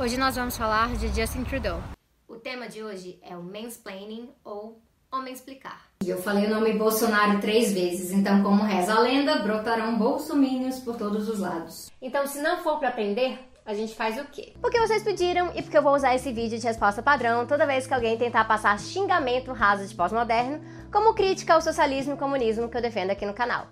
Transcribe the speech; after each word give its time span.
Hoje 0.00 0.16
nós 0.16 0.36
vamos 0.36 0.56
falar 0.56 0.94
de 0.94 1.08
Justin 1.08 1.42
Trudeau. 1.42 1.82
O 2.28 2.36
tema 2.36 2.68
de 2.68 2.84
hoje 2.84 3.18
é 3.20 3.36
o 3.36 3.42
mansplaining 3.42 4.30
ou 4.44 4.80
homem 5.10 5.34
explicar. 5.34 5.88
Eu 6.06 6.22
falei 6.22 6.46
o 6.46 6.50
nome 6.50 6.72
Bolsonaro 6.74 7.40
três 7.40 7.72
vezes, 7.72 8.12
então 8.12 8.40
como 8.44 8.62
reza 8.62 8.94
a 8.94 9.00
lenda, 9.00 9.40
brotarão 9.40 9.98
bolsominions 9.98 10.78
por 10.78 10.96
todos 10.96 11.28
os 11.28 11.40
lados. 11.40 11.90
Então 12.00 12.28
se 12.28 12.40
não 12.40 12.62
for 12.62 12.78
para 12.78 12.90
aprender, 12.90 13.40
a 13.66 13.74
gente 13.74 13.96
faz 13.96 14.16
o 14.16 14.24
quê? 14.26 14.52
Porque 14.60 14.78
vocês 14.78 15.02
pediram 15.02 15.50
e 15.56 15.62
porque 15.62 15.76
eu 15.76 15.82
vou 15.82 15.96
usar 15.96 16.14
esse 16.14 16.32
vídeo 16.32 16.60
de 16.60 16.64
resposta 16.64 17.02
padrão 17.02 17.44
toda 17.44 17.66
vez 17.66 17.84
que 17.84 17.92
alguém 17.92 18.16
tentar 18.16 18.44
passar 18.44 18.78
xingamento 18.78 19.52
raso 19.52 19.84
de 19.84 19.96
pós-moderno 19.96 20.60
como 20.92 21.12
crítica 21.12 21.54
ao 21.54 21.60
socialismo 21.60 22.14
e 22.14 22.16
comunismo 22.16 22.68
que 22.68 22.76
eu 22.76 22.82
defendo 22.82 23.10
aqui 23.10 23.26
no 23.26 23.34
canal. 23.34 23.66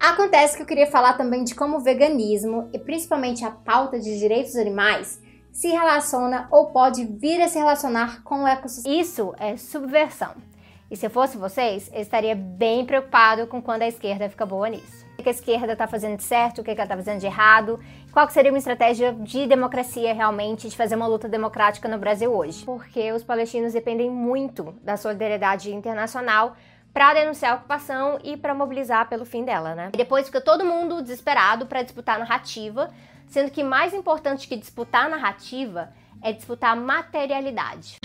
Acontece 0.00 0.56
que 0.56 0.62
eu 0.64 0.66
queria 0.66 0.90
falar 0.90 1.12
também 1.12 1.44
de 1.44 1.54
como 1.54 1.76
o 1.76 1.80
veganismo 1.80 2.68
e 2.72 2.80
principalmente 2.80 3.44
a 3.44 3.50
pauta 3.52 4.00
de 4.00 4.18
direitos 4.18 4.56
animais 4.56 5.24
se 5.56 5.68
relaciona 5.68 6.46
ou 6.50 6.66
pode 6.66 7.06
vir 7.06 7.40
a 7.40 7.48
se 7.48 7.58
relacionar 7.58 8.22
com 8.22 8.44
o 8.44 8.46
ecossistema. 8.46 8.94
Isso 8.94 9.34
é 9.38 9.56
subversão. 9.56 10.34
E 10.90 10.96
se 10.96 11.08
fosse 11.08 11.38
vocês, 11.38 11.90
eu 11.94 12.02
estaria 12.02 12.36
bem 12.36 12.84
preocupado 12.84 13.46
com 13.46 13.62
quando 13.62 13.80
a 13.80 13.88
esquerda 13.88 14.28
fica 14.28 14.44
boa 14.44 14.68
nisso. 14.68 15.06
O 15.18 15.22
que 15.22 15.30
a 15.30 15.32
esquerda 15.32 15.72
está 15.72 15.86
fazendo 15.86 16.18
de 16.18 16.24
certo, 16.24 16.60
o 16.60 16.62
que 16.64 16.70
ela 16.70 16.82
está 16.82 16.94
fazendo 16.94 17.20
de 17.20 17.26
errado, 17.26 17.80
qual 18.12 18.28
seria 18.28 18.52
uma 18.52 18.58
estratégia 18.58 19.14
de 19.14 19.46
democracia 19.46 20.12
realmente, 20.12 20.68
de 20.68 20.76
fazer 20.76 20.94
uma 20.94 21.06
luta 21.06 21.26
democrática 21.26 21.88
no 21.88 21.96
Brasil 21.96 22.30
hoje. 22.30 22.62
Porque 22.62 23.10
os 23.12 23.24
palestinos 23.24 23.72
dependem 23.72 24.10
muito 24.10 24.74
da 24.82 24.98
solidariedade 24.98 25.74
internacional 25.74 26.54
para 26.92 27.14
denunciar 27.14 27.52
a 27.52 27.56
ocupação 27.56 28.18
e 28.22 28.36
para 28.36 28.54
mobilizar 28.54 29.08
pelo 29.08 29.24
fim 29.24 29.42
dela, 29.42 29.74
né? 29.74 29.90
E 29.94 29.96
depois 29.96 30.26
fica 30.26 30.40
todo 30.40 30.66
mundo 30.66 31.00
desesperado 31.00 31.64
para 31.64 31.82
disputar 31.82 32.16
a 32.16 32.18
narrativa, 32.18 32.90
sendo 33.26 33.50
que 33.50 33.62
mais 33.62 33.92
importante 33.92 34.48
que 34.48 34.56
disputar 34.56 35.06
a 35.06 35.08
narrativa 35.08 35.92
é 36.22 36.32
disputar 36.32 36.72
a 36.72 36.76
materialidade. 36.76 37.98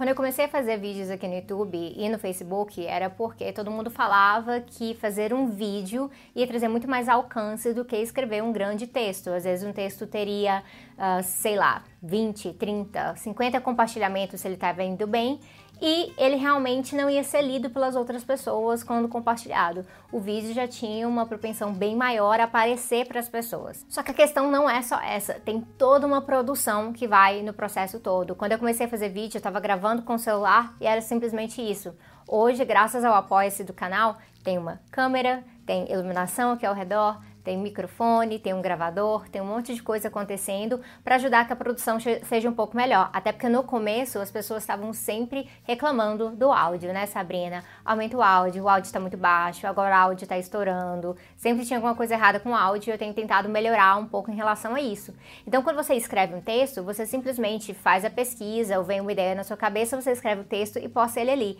Quando 0.00 0.08
eu 0.08 0.14
comecei 0.14 0.46
a 0.46 0.48
fazer 0.48 0.78
vídeos 0.78 1.10
aqui 1.10 1.28
no 1.28 1.34
YouTube 1.34 1.76
e 1.94 2.08
no 2.08 2.18
Facebook, 2.18 2.86
era 2.86 3.10
porque 3.10 3.52
todo 3.52 3.70
mundo 3.70 3.90
falava 3.90 4.58
que 4.58 4.94
fazer 4.94 5.34
um 5.34 5.48
vídeo 5.48 6.10
ia 6.34 6.46
trazer 6.46 6.68
muito 6.68 6.88
mais 6.88 7.06
alcance 7.06 7.74
do 7.74 7.84
que 7.84 7.96
escrever 7.96 8.42
um 8.42 8.50
grande 8.50 8.86
texto. 8.86 9.28
Às 9.28 9.44
vezes 9.44 9.62
um 9.62 9.74
texto 9.74 10.06
teria, 10.06 10.62
uh, 10.96 11.22
sei 11.22 11.54
lá, 11.54 11.84
20, 12.02 12.54
30, 12.54 13.14
50 13.16 13.60
compartilhamentos 13.60 14.40
se 14.40 14.48
ele 14.48 14.54
estava 14.54 14.82
indo 14.82 15.06
bem, 15.06 15.38
e 15.80 16.12
ele 16.18 16.36
realmente 16.36 16.94
não 16.94 17.08
ia 17.08 17.24
ser 17.24 17.42
lido 17.42 17.70
pelas 17.70 17.96
outras 17.96 18.22
pessoas 18.22 18.82
quando 18.82 19.08
compartilhado. 19.08 19.86
O 20.12 20.20
vídeo 20.20 20.52
já 20.52 20.68
tinha 20.68 21.08
uma 21.08 21.24
propensão 21.24 21.72
bem 21.72 21.96
maior 21.96 22.38
a 22.38 22.44
aparecer 22.44 23.06
para 23.06 23.20
as 23.20 23.28
pessoas. 23.28 23.84
Só 23.88 24.02
que 24.02 24.10
a 24.10 24.14
questão 24.14 24.50
não 24.50 24.68
é 24.68 24.82
só 24.82 25.00
essa, 25.00 25.34
tem 25.34 25.60
toda 25.78 26.06
uma 26.06 26.20
produção 26.20 26.92
que 26.92 27.08
vai 27.08 27.42
no 27.42 27.52
processo 27.52 27.98
todo. 27.98 28.34
Quando 28.34 28.52
eu 28.52 28.58
comecei 28.58 28.86
a 28.86 28.88
fazer 28.88 29.08
vídeo, 29.08 29.36
eu 29.36 29.40
estava 29.40 29.60
gravando 29.60 30.02
com 30.02 30.14
o 30.14 30.18
celular 30.18 30.74
e 30.80 30.86
era 30.86 31.00
simplesmente 31.00 31.62
isso. 31.62 31.94
Hoje, 32.28 32.64
graças 32.64 33.04
ao 33.04 33.14
apoio 33.14 33.50
do 33.64 33.72
canal, 33.72 34.16
tem 34.44 34.58
uma 34.58 34.80
câmera, 34.90 35.42
tem 35.66 35.90
iluminação 35.90 36.52
aqui 36.52 36.66
ao 36.66 36.74
redor, 36.74 37.20
tem 37.50 37.58
microfone, 37.58 38.38
tem 38.38 38.54
um 38.54 38.62
gravador, 38.62 39.28
tem 39.28 39.42
um 39.42 39.44
monte 39.44 39.74
de 39.74 39.82
coisa 39.82 40.06
acontecendo 40.06 40.80
para 41.02 41.16
ajudar 41.16 41.48
que 41.48 41.52
a 41.52 41.56
produção 41.56 41.98
seja 41.98 42.48
um 42.48 42.52
pouco 42.52 42.76
melhor. 42.76 43.10
Até 43.12 43.32
porque 43.32 43.48
no 43.48 43.64
começo 43.64 44.20
as 44.20 44.30
pessoas 44.30 44.62
estavam 44.62 44.92
sempre 44.92 45.48
reclamando 45.64 46.30
do 46.30 46.52
áudio, 46.52 46.92
né, 46.92 47.06
Sabrina? 47.06 47.64
Aumenta 47.84 48.16
o 48.16 48.22
áudio, 48.22 48.62
o 48.62 48.68
áudio 48.68 48.86
está 48.86 49.00
muito 49.00 49.16
baixo, 49.16 49.66
agora 49.66 49.96
o 49.96 49.98
áudio 49.98 50.26
está 50.26 50.38
estourando. 50.38 51.16
Sempre 51.36 51.66
tinha 51.66 51.78
alguma 51.78 51.96
coisa 51.96 52.14
errada 52.14 52.38
com 52.38 52.50
o 52.50 52.54
áudio 52.54 52.90
e 52.90 52.94
eu 52.94 52.98
tenho 52.98 53.12
tentado 53.12 53.48
melhorar 53.48 53.96
um 53.96 54.06
pouco 54.06 54.30
em 54.30 54.36
relação 54.36 54.76
a 54.76 54.80
isso. 54.80 55.12
Então, 55.44 55.60
quando 55.60 55.74
você 55.74 55.94
escreve 55.94 56.32
um 56.36 56.40
texto, 56.40 56.84
você 56.84 57.04
simplesmente 57.04 57.74
faz 57.74 58.04
a 58.04 58.10
pesquisa 58.10 58.78
ou 58.78 58.84
vem 58.84 59.00
uma 59.00 59.10
ideia 59.10 59.34
na 59.34 59.42
sua 59.42 59.56
cabeça, 59.56 60.00
você 60.00 60.12
escreve 60.12 60.42
o 60.42 60.44
texto 60.44 60.78
e 60.78 60.88
posta 60.88 61.20
ele 61.20 61.32
ali. 61.32 61.58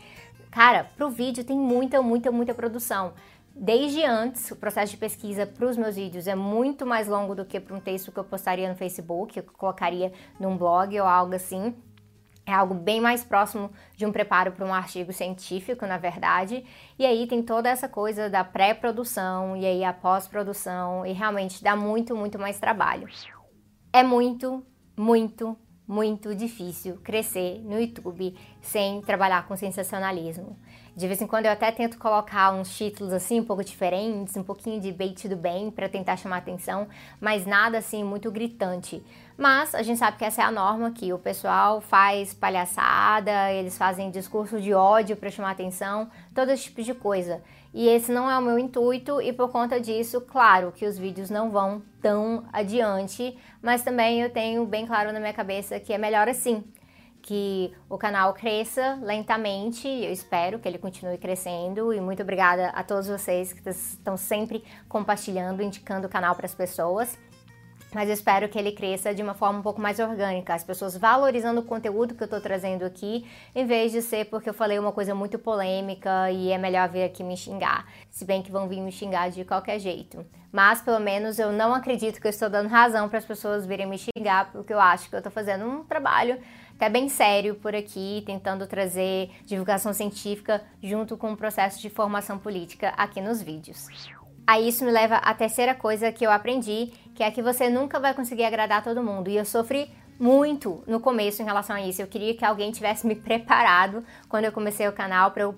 Cara, 0.53 0.89
pro 0.97 1.11
vídeo 1.11 1.43
tem 1.43 1.57
muita, 1.57 2.01
muita, 2.01 2.31
muita 2.31 2.55
produção 2.55 3.13
desde 3.55 4.05
antes, 4.05 4.51
o 4.51 4.57
processo 4.57 4.93
de 4.93 4.99
pesquisa 4.99 5.47
para 5.47 5.67
os 5.67 5.77
meus 5.77 5.97
vídeos 5.97 6.27
é 6.27 6.35
muito 6.35 6.87
mais 6.87 7.09
longo 7.09 7.35
do 7.35 7.45
que 7.45 7.61
para 7.61 7.77
um 7.77 7.81
texto 7.81 8.13
que 8.13 8.19
eu 8.19 8.25
postaria 8.25 8.69
no 8.69 8.77
Facebook, 8.77 9.37
eu 9.39 9.45
colocaria 9.45 10.13
num 10.39 10.57
blog 10.57 10.99
ou 11.01 11.07
algo 11.07 11.35
assim. 11.35 11.75
É 12.47 12.53
algo 12.53 12.75
bem 12.75 13.01
mais 13.01 13.23
próximo 13.23 13.71
de 13.97 14.05
um 14.05 14.11
preparo 14.11 14.51
para 14.51 14.67
um 14.67 14.75
artigo 14.75 15.13
científico, 15.13 15.87
na 15.87 15.99
verdade. 15.99 16.65
E 16.99 17.07
aí 17.07 17.27
tem 17.27 17.43
toda 17.43 17.69
essa 17.69 17.89
coisa 17.89 18.29
da 18.29 18.43
pré-produção 18.43 19.57
e 19.57 19.65
aí 19.65 19.85
a 19.85 19.93
pós-produção 19.93 21.07
e 21.07 21.13
realmente 21.13 21.63
dá 21.63 21.77
muito, 21.77 22.17
muito 22.17 22.39
mais 22.39 22.59
trabalho. 22.59 23.07
É 23.93 24.03
muito, 24.03 24.65
muito, 24.97 25.57
muito 25.91 26.37
difícil 26.37 27.01
crescer 27.03 27.61
no 27.65 27.81
YouTube 27.81 28.33
sem 28.63 29.03
trabalhar 29.03 29.49
com 29.49 29.57
sensacionalismo. 29.57 30.57
De 30.95 31.09
vez 31.09 31.21
em 31.21 31.27
quando 31.27 31.47
eu 31.47 31.53
até 31.53 31.73
tento 31.73 31.99
colocar 31.99 32.53
uns 32.53 32.77
títulos 32.77 33.13
assim 33.13 33.41
um 33.41 33.45
pouco 33.45 33.65
diferentes, 33.65 34.37
um 34.37 34.45
pouquinho 34.45 34.81
de 34.81 34.93
bait 34.93 35.29
do 35.29 35.37
bem 35.37 35.69
para 35.69 35.89
tentar 35.89 36.17
chamar 36.17 36.37
atenção, 36.37 36.87
mas 37.21 37.45
nada 37.45 37.79
assim 37.79 38.05
muito 38.05 38.31
gritante. 38.31 39.03
Mas 39.37 39.75
a 39.75 39.83
gente 39.83 39.99
sabe 39.99 40.17
que 40.17 40.25
essa 40.25 40.43
é 40.43 40.45
a 40.45 40.53
norma 40.53 40.89
aqui. 40.89 41.13
O 41.13 41.19
pessoal 41.19 41.81
faz 41.81 42.33
palhaçada, 42.33 43.53
eles 43.53 43.77
fazem 43.77 44.13
discurso 44.13 44.61
de 44.61 44.73
ódio 44.73 45.17
para 45.17 45.29
chamar 45.29 45.51
atenção, 45.51 46.09
todo 46.33 46.51
esse 46.51 46.65
tipo 46.65 46.83
de 46.85 46.95
coisa. 46.95 47.43
E 47.73 47.89
esse 47.89 48.11
não 48.11 48.29
é 48.29 48.37
o 48.37 48.43
meu 48.43 48.59
intuito 48.59 49.21
e 49.21 49.33
por 49.33 49.51
conta 49.51 49.81
disso, 49.81 50.21
claro 50.21 50.73
que 50.73 50.85
os 50.85 50.99
vídeos 50.99 51.31
não 51.31 51.51
vão 51.51 51.83
tão 52.03 52.45
adiante, 52.53 53.39
mas 53.63 53.83
também 53.83 54.21
eu 54.21 54.31
tenho 54.31 54.67
bem 54.67 54.87
claro 54.87 55.13
na 55.13 55.21
minha 55.21 55.33
cabeça 55.33 55.79
que 55.79 55.93
é 55.93 55.99
melhor 55.99 56.29
assim 56.29 56.65
que 57.23 57.73
o 57.89 57.99
canal 57.99 58.33
cresça 58.35 58.99
lentamente. 59.03 59.87
Eu 59.87 60.11
espero 60.11 60.59
que 60.59 60.67
ele 60.67 60.79
continue 60.79 61.19
crescendo 61.19 61.93
e 61.93 62.01
muito 62.01 62.23
obrigada 62.23 62.69
a 62.71 62.83
todos 62.83 63.09
vocês 63.09 63.53
que 63.53 63.69
estão 63.69 64.17
sempre 64.17 64.65
compartilhando, 64.89 65.63
indicando 65.63 66.07
o 66.07 66.11
canal 66.11 66.35
para 66.35 66.47
as 66.47 66.55
pessoas. 66.55 67.19
Mas 67.93 68.09
eu 68.09 68.15
espero 68.15 68.49
que 68.49 68.59
ele 68.59 68.73
cresça 68.73 69.15
de 69.15 69.23
uma 69.23 69.35
forma 69.35 69.59
um 69.59 69.63
pouco 69.63 69.81
mais 69.81 69.99
orgânica, 69.99 70.55
as 70.55 70.63
pessoas 70.63 70.97
valorizando 70.97 71.61
o 71.61 71.65
conteúdo 71.65 72.15
que 72.15 72.23
eu 72.23 72.27
estou 72.27 72.41
trazendo 72.41 72.85
aqui, 72.85 73.27
em 73.55 73.67
vez 73.67 73.91
de 73.91 74.01
ser 74.01 74.27
porque 74.27 74.49
eu 74.49 74.55
falei 74.55 74.79
uma 74.79 74.93
coisa 74.93 75.15
muito 75.15 75.39
polêmica 75.39 76.31
e 76.31 76.53
é 76.53 76.59
melhor 76.59 76.89
vir 76.89 77.05
aqui 77.05 77.25
me 77.25 77.37
xingar. 77.37 77.87
Se 78.11 78.25
bem 78.25 78.43
que 78.43 78.51
vão 78.51 78.69
vir 78.69 78.81
me 78.81 78.93
xingar 78.93 79.31
de 79.31 79.45
qualquer 79.45 79.79
jeito. 79.79 80.25
Mas 80.53 80.81
pelo 80.81 81.01
menos 81.01 81.39
eu 81.39 81.53
não 81.53 81.75
acredito 81.75 82.21
que 82.21 82.27
eu 82.27 82.31
estou 82.31 82.51
dando 82.51 82.69
razão 82.69 83.09
para 83.09 83.19
as 83.19 83.25
pessoas 83.25 83.67
virem 83.67 83.87
me 83.87 83.99
xingar, 83.99 84.51
porque 84.53 84.73
eu 84.73 84.81
acho 84.81 85.09
que 85.09 85.15
eu 85.15 85.21
estou 85.21 85.33
fazendo 85.33 85.65
um 85.65 85.85
trabalho 85.85 86.39
até 86.75 86.89
bem 86.89 87.11
sério 87.11 87.55
por 87.57 87.75
aqui, 87.75 88.23
tentando 88.25 88.67
trazer 88.67 89.31
divulgação 89.45 89.93
científica 89.93 90.63
junto 90.83 91.15
com 91.15 91.31
o 91.31 91.37
processo 91.37 91.79
de 91.79 91.91
formação 91.91 92.39
política 92.39 92.95
aqui 92.97 93.21
nos 93.21 93.43
vídeos. 93.43 93.87
Aí 94.47 94.69
isso 94.69 94.85
me 94.85 94.91
leva 94.91 95.17
à 95.17 95.33
terceira 95.35 95.75
coisa 95.75 96.11
que 96.11 96.27
eu 96.27 96.31
aprendi, 96.31 96.93
que 97.15 97.23
é 97.23 97.31
que 97.31 97.43
você 97.43 97.69
nunca 97.69 98.01
vai 98.01 98.15
conseguir 98.15 98.45
agradar 98.45 98.83
todo 98.83 99.03
mundo. 99.03 99.29
E 99.29 99.37
eu 99.37 99.45
sofri 99.45 99.91
muito 100.19 100.85
no 100.87 101.01
começo 101.01 101.41
em 101.41 101.45
relação 101.45 101.77
a 101.77 101.81
isso. 101.81 102.03
Eu 102.03 102.07
queria 102.07 102.35
que 102.35 102.45
alguém 102.45 102.71
tivesse 102.71 103.07
me 103.07 103.15
preparado 103.17 104.05
quando 104.29 104.45
eu 104.45 104.53
comecei 104.53 104.87
o 104.87 104.93
canal 104.93 105.31
para 105.31 105.45
eu 105.45 105.53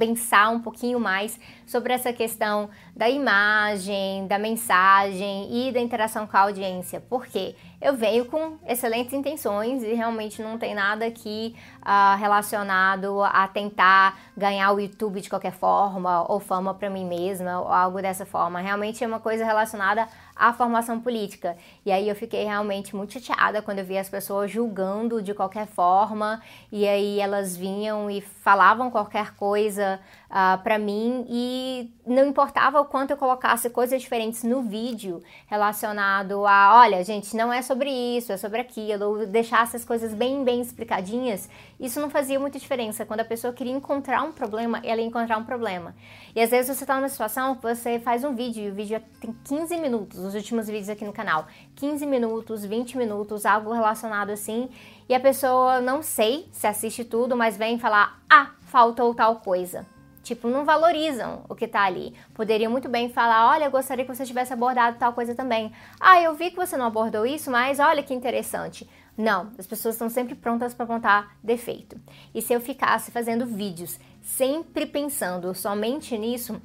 pensar 0.00 0.48
um 0.48 0.60
pouquinho 0.60 0.98
mais 0.98 1.38
sobre 1.66 1.92
essa 1.92 2.10
questão 2.10 2.70
da 2.96 3.10
imagem, 3.10 4.26
da 4.26 4.38
mensagem 4.38 5.68
e 5.68 5.70
da 5.70 5.78
interação 5.78 6.26
com 6.26 6.34
a 6.38 6.40
audiência. 6.40 7.02
Porque 7.06 7.54
eu 7.82 7.94
venho 7.94 8.24
com 8.24 8.56
excelentes 8.66 9.12
intenções 9.12 9.82
e 9.82 9.92
realmente 9.92 10.40
não 10.40 10.56
tem 10.56 10.74
nada 10.74 11.04
aqui 11.04 11.54
uh, 11.82 12.18
relacionado 12.18 13.22
a 13.22 13.46
tentar 13.46 14.18
ganhar 14.34 14.72
o 14.72 14.80
YouTube 14.80 15.20
de 15.20 15.28
qualquer 15.28 15.52
forma 15.52 16.24
ou 16.32 16.40
fama 16.40 16.72
para 16.72 16.88
mim 16.88 17.04
mesma 17.04 17.60
ou 17.60 17.68
algo 17.68 18.00
dessa 18.00 18.24
forma. 18.24 18.58
Realmente 18.58 19.04
é 19.04 19.06
uma 19.06 19.20
coisa 19.20 19.44
relacionada 19.44 20.08
à 20.34 20.52
formação 20.52 21.00
política. 21.00 21.56
E 21.84 21.92
aí 21.92 22.08
eu 22.08 22.14
fiquei 22.14 22.44
realmente 22.44 22.94
muito 22.94 23.12
chateada 23.12 23.62
quando 23.62 23.80
eu 23.80 23.84
vi 23.84 23.98
as 23.98 24.08
pessoas 24.08 24.50
julgando 24.50 25.22
de 25.22 25.34
qualquer 25.34 25.66
forma 25.66 26.40
e 26.70 26.86
aí 26.86 27.20
elas 27.20 27.56
vinham 27.56 28.10
e 28.10 28.20
falavam 28.20 28.90
qualquer 28.90 29.34
coisa 29.34 30.00
uh, 30.30 30.54
ah, 30.54 30.60
para 30.62 30.78
mim 30.78 31.26
e 31.28 31.92
não 32.06 32.26
importava 32.26 32.80
o 32.80 32.84
quanto 32.84 33.10
eu 33.10 33.16
colocasse 33.16 33.68
coisas 33.68 34.00
diferentes 34.00 34.44
no 34.44 34.62
vídeo 34.62 35.22
relacionado 35.46 36.46
a, 36.46 36.80
olha, 36.80 37.02
gente, 37.04 37.36
não 37.36 37.52
é 37.52 37.60
sobre 37.62 37.90
isso, 37.90 38.32
é 38.32 38.36
sobre 38.36 38.60
aquilo, 38.60 39.26
deixasse 39.26 39.76
as 39.76 39.84
coisas 39.84 40.14
bem, 40.14 40.44
bem 40.44 40.60
explicadinhas, 40.60 41.48
isso 41.78 42.00
não 42.00 42.08
fazia 42.08 42.38
muita 42.38 42.58
diferença. 42.58 43.04
Quando 43.04 43.20
a 43.20 43.24
pessoa 43.24 43.52
queria 43.52 43.72
encontrar 43.72 44.22
um 44.22 44.32
problema, 44.32 44.80
ela 44.84 45.00
ia 45.00 45.06
encontrar 45.06 45.36
um 45.36 45.44
problema. 45.44 45.94
E 46.34 46.40
às 46.40 46.50
vezes 46.50 46.76
você 46.76 46.86
tá 46.86 46.96
numa 46.96 47.08
situação 47.08 47.56
que 47.56 47.62
você 47.62 47.98
faz 47.98 48.24
um 48.24 48.34
vídeo 48.34 48.64
e 48.64 48.70
o 48.70 48.74
vídeo 48.74 49.02
tem 49.20 49.34
15 49.44 49.76
minutos, 49.78 50.18
os 50.18 50.34
últimos 50.34 50.68
vídeos 50.68 50.88
aqui 50.88 51.04
no 51.04 51.12
canal, 51.12 51.46
15 51.76 52.06
minutos, 52.06 52.64
20 52.64 52.96
minutos, 52.96 53.44
algo 53.44 53.72
relacionado 53.72 54.30
assim, 54.30 54.68
e 55.08 55.14
a 55.14 55.20
pessoa 55.20 55.80
não 55.80 56.02
sei 56.02 56.48
se 56.52 56.66
assiste 56.66 57.04
tudo, 57.04 57.36
mas 57.36 57.56
vem 57.56 57.78
falar: 57.78 58.20
"Ah, 58.28 58.50
faltou 58.60 59.12
tal 59.14 59.36
coisa". 59.36 59.99
Tipo, 60.22 60.48
não 60.48 60.64
valorizam 60.64 61.44
o 61.48 61.54
que 61.54 61.66
tá 61.66 61.82
ali. 61.82 62.14
Poderiam 62.34 62.70
muito 62.70 62.88
bem 62.88 63.08
falar: 63.08 63.50
olha, 63.50 63.64
eu 63.64 63.70
gostaria 63.70 64.04
que 64.04 64.14
você 64.14 64.24
tivesse 64.24 64.52
abordado 64.52 64.98
tal 64.98 65.12
coisa 65.12 65.34
também. 65.34 65.72
Ah, 65.98 66.20
eu 66.20 66.34
vi 66.34 66.50
que 66.50 66.56
você 66.56 66.76
não 66.76 66.86
abordou 66.86 67.24
isso, 67.24 67.50
mas 67.50 67.78
olha 67.78 68.02
que 68.02 68.14
interessante. 68.14 68.88
Não, 69.16 69.50
as 69.58 69.66
pessoas 69.66 69.94
estão 69.94 70.08
sempre 70.08 70.34
prontas 70.34 70.72
para 70.72 70.84
apontar 70.84 71.36
defeito. 71.42 72.00
E 72.34 72.40
se 72.40 72.52
eu 72.52 72.60
ficasse 72.60 73.10
fazendo 73.10 73.44
vídeos 73.44 73.98
sempre 74.22 74.86
pensando 74.86 75.54
somente 75.54 76.16
nisso, 76.16 76.60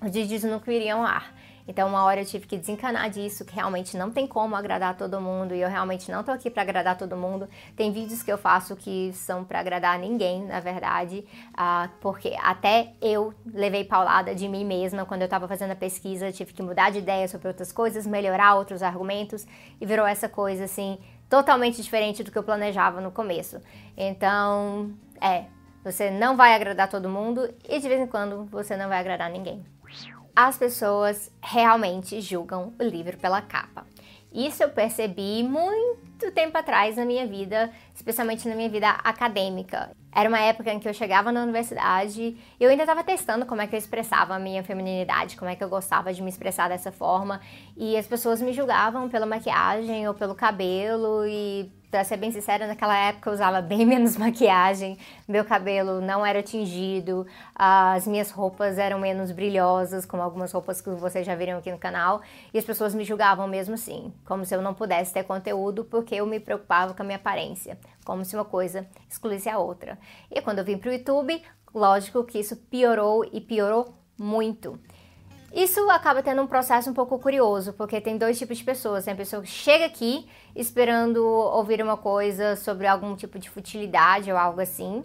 os 0.00 0.12
vídeos 0.12 0.44
não 0.44 0.60
iriam 0.66 1.00
ao 1.00 1.06
ar. 1.06 1.34
Então, 1.70 1.86
uma 1.86 2.02
hora 2.02 2.20
eu 2.20 2.24
tive 2.24 2.48
que 2.48 2.58
desencanar 2.58 3.08
disso, 3.08 3.44
que 3.44 3.54
realmente 3.54 3.96
não 3.96 4.10
tem 4.10 4.26
como 4.26 4.56
agradar 4.56 4.96
todo 4.96 5.20
mundo 5.20 5.54
e 5.54 5.60
eu 5.60 5.68
realmente 5.68 6.10
não 6.10 6.24
tô 6.24 6.32
aqui 6.32 6.50
para 6.50 6.62
agradar 6.62 6.98
todo 6.98 7.16
mundo. 7.16 7.48
Tem 7.76 7.92
vídeos 7.92 8.24
que 8.24 8.32
eu 8.32 8.36
faço 8.36 8.74
que 8.74 9.12
são 9.12 9.44
para 9.44 9.60
agradar 9.60 9.96
ninguém, 9.96 10.44
na 10.44 10.58
verdade, 10.58 11.24
uh, 11.50 11.88
porque 12.00 12.36
até 12.42 12.92
eu 13.00 13.32
levei 13.54 13.84
paulada 13.84 14.34
de 14.34 14.48
mim 14.48 14.64
mesma 14.64 15.06
quando 15.06 15.22
eu 15.22 15.28
tava 15.28 15.46
fazendo 15.46 15.70
a 15.70 15.76
pesquisa, 15.76 16.32
tive 16.32 16.52
que 16.52 16.60
mudar 16.60 16.90
de 16.90 16.98
ideia 16.98 17.28
sobre 17.28 17.46
outras 17.46 17.70
coisas, 17.70 18.04
melhorar 18.04 18.56
outros 18.56 18.82
argumentos 18.82 19.46
e 19.80 19.86
virou 19.86 20.04
essa 20.04 20.28
coisa 20.28 20.64
assim 20.64 20.98
totalmente 21.28 21.80
diferente 21.80 22.24
do 22.24 22.32
que 22.32 22.38
eu 22.38 22.42
planejava 22.42 23.00
no 23.00 23.12
começo. 23.12 23.60
Então, 23.96 24.90
é, 25.20 25.44
você 25.84 26.10
não 26.10 26.36
vai 26.36 26.52
agradar 26.52 26.88
todo 26.88 27.08
mundo 27.08 27.48
e 27.68 27.78
de 27.78 27.88
vez 27.88 28.00
em 28.00 28.08
quando 28.08 28.46
você 28.46 28.76
não 28.76 28.88
vai 28.88 28.98
agradar 28.98 29.30
ninguém 29.30 29.64
as 30.34 30.56
pessoas 30.56 31.30
realmente 31.42 32.20
julgam 32.20 32.72
o 32.78 32.82
livro 32.82 33.16
pela 33.18 33.42
capa. 33.42 33.86
Isso 34.32 34.62
eu 34.62 34.70
percebi 34.70 35.42
muito 35.42 36.30
tempo 36.32 36.56
atrás 36.56 36.96
na 36.96 37.04
minha 37.04 37.26
vida, 37.26 37.70
especialmente 37.94 38.48
na 38.48 38.54
minha 38.54 38.68
vida 38.68 38.88
acadêmica. 38.88 39.90
Era 40.12 40.28
uma 40.28 40.38
época 40.38 40.72
em 40.72 40.78
que 40.78 40.88
eu 40.88 40.94
chegava 40.94 41.32
na 41.32 41.42
universidade 41.42 42.36
e 42.58 42.62
eu 42.62 42.70
ainda 42.70 42.84
estava 42.84 43.02
testando 43.02 43.44
como 43.44 43.60
é 43.60 43.66
que 43.66 43.74
eu 43.74 43.78
expressava 43.78 44.34
a 44.34 44.38
minha 44.38 44.62
feminilidade, 44.62 45.36
como 45.36 45.50
é 45.50 45.56
que 45.56 45.62
eu 45.62 45.68
gostava 45.68 46.12
de 46.12 46.22
me 46.22 46.28
expressar 46.28 46.68
dessa 46.68 46.92
forma. 46.92 47.40
E 47.76 47.96
as 47.96 48.06
pessoas 48.06 48.40
me 48.40 48.52
julgavam 48.52 49.08
pela 49.08 49.26
maquiagem 49.26 50.06
ou 50.06 50.14
pelo 50.14 50.34
cabelo 50.34 51.26
e 51.26 51.70
Pra 51.90 52.04
ser 52.04 52.18
bem 52.18 52.30
sincera, 52.30 52.68
naquela 52.68 52.96
época 52.96 53.28
eu 53.28 53.34
usava 53.34 53.60
bem 53.62 53.84
menos 53.84 54.16
maquiagem, 54.16 54.96
meu 55.26 55.44
cabelo 55.44 56.00
não 56.00 56.24
era 56.24 56.40
tingido, 56.40 57.26
as 57.52 58.06
minhas 58.06 58.30
roupas 58.30 58.78
eram 58.78 59.00
menos 59.00 59.32
brilhosas, 59.32 60.06
como 60.06 60.22
algumas 60.22 60.52
roupas 60.52 60.80
que 60.80 60.88
vocês 60.90 61.26
já 61.26 61.34
viram 61.34 61.58
aqui 61.58 61.72
no 61.72 61.78
canal, 61.78 62.22
e 62.54 62.58
as 62.58 62.64
pessoas 62.64 62.94
me 62.94 63.04
julgavam 63.04 63.48
mesmo 63.48 63.74
assim, 63.74 64.12
como 64.24 64.44
se 64.44 64.54
eu 64.54 64.62
não 64.62 64.72
pudesse 64.72 65.12
ter 65.12 65.24
conteúdo 65.24 65.84
porque 65.84 66.14
eu 66.14 66.26
me 66.26 66.38
preocupava 66.38 66.94
com 66.94 67.02
a 67.02 67.04
minha 67.04 67.18
aparência, 67.18 67.76
como 68.04 68.24
se 68.24 68.36
uma 68.36 68.44
coisa 68.44 68.86
excluísse 69.08 69.48
a 69.48 69.58
outra. 69.58 69.98
E 70.30 70.40
quando 70.40 70.60
eu 70.60 70.64
vim 70.64 70.78
pro 70.78 70.92
YouTube, 70.92 71.42
lógico 71.74 72.22
que 72.22 72.38
isso 72.38 72.54
piorou 72.54 73.28
e 73.32 73.40
piorou 73.40 73.94
muito. 74.16 74.78
Isso 75.52 75.90
acaba 75.90 76.22
tendo 76.22 76.42
um 76.42 76.46
processo 76.46 76.88
um 76.90 76.94
pouco 76.94 77.18
curioso, 77.18 77.72
porque 77.72 78.00
tem 78.00 78.16
dois 78.16 78.38
tipos 78.38 78.58
de 78.58 78.64
pessoas. 78.64 79.04
Tem 79.04 79.14
a 79.14 79.16
pessoa 79.16 79.42
que 79.42 79.48
chega 79.48 79.86
aqui 79.86 80.28
esperando 80.54 81.24
ouvir 81.24 81.82
uma 81.82 81.96
coisa 81.96 82.54
sobre 82.54 82.86
algum 82.86 83.16
tipo 83.16 83.38
de 83.38 83.50
futilidade 83.50 84.30
ou 84.30 84.38
algo 84.38 84.60
assim, 84.60 85.04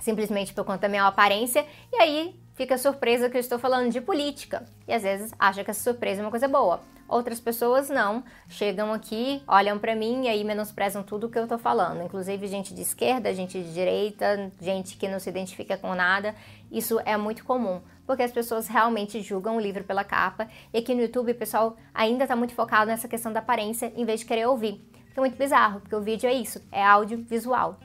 simplesmente 0.00 0.52
por 0.52 0.64
conta 0.64 0.80
da 0.80 0.88
minha 0.88 1.06
aparência, 1.06 1.64
e 1.92 1.96
aí 1.96 2.40
fica 2.54 2.76
surpresa 2.76 3.30
que 3.30 3.36
eu 3.36 3.40
estou 3.40 3.58
falando 3.58 3.90
de 3.90 4.00
política. 4.00 4.64
E 4.86 4.92
às 4.92 5.02
vezes 5.02 5.32
acha 5.38 5.62
que 5.62 5.70
essa 5.70 5.82
surpresa 5.82 6.20
é 6.20 6.24
uma 6.24 6.30
coisa 6.30 6.48
boa. 6.48 6.80
Outras 7.08 7.38
pessoas 7.38 7.90
não, 7.90 8.24
chegam 8.48 8.92
aqui, 8.92 9.42
olham 9.46 9.78
para 9.78 9.94
mim 9.94 10.24
e 10.24 10.28
aí 10.28 10.42
menosprezam 10.44 11.02
tudo 11.02 11.26
o 11.26 11.30
que 11.30 11.38
eu 11.38 11.46
tô 11.46 11.58
falando, 11.58 12.02
inclusive 12.02 12.46
gente 12.46 12.72
de 12.72 12.80
esquerda, 12.80 13.34
gente 13.34 13.62
de 13.62 13.72
direita, 13.72 14.50
gente 14.60 14.96
que 14.96 15.06
não 15.06 15.20
se 15.20 15.28
identifica 15.28 15.76
com 15.76 15.94
nada. 15.94 16.34
Isso 16.70 16.98
é 17.04 17.16
muito 17.18 17.44
comum, 17.44 17.82
porque 18.06 18.22
as 18.22 18.32
pessoas 18.32 18.68
realmente 18.68 19.20
julgam 19.20 19.56
o 19.56 19.60
livro 19.60 19.84
pela 19.84 20.04
capa 20.04 20.48
e 20.72 20.78
aqui 20.78 20.94
no 20.94 21.02
YouTube 21.02 21.32
o 21.32 21.34
pessoal 21.34 21.76
ainda 21.94 22.26
tá 22.26 22.36
muito 22.36 22.54
focado 22.54 22.86
nessa 22.86 23.08
questão 23.08 23.32
da 23.32 23.40
aparência 23.40 23.92
em 23.96 24.04
vez 24.04 24.20
de 24.20 24.26
querer 24.26 24.46
ouvir. 24.46 24.84
É 25.16 25.20
muito 25.20 25.36
bizarro, 25.36 25.80
porque 25.80 25.94
o 25.94 26.00
vídeo 26.00 26.28
é 26.28 26.32
isso, 26.32 26.60
é 26.72 26.82
audiovisual. 26.82 27.78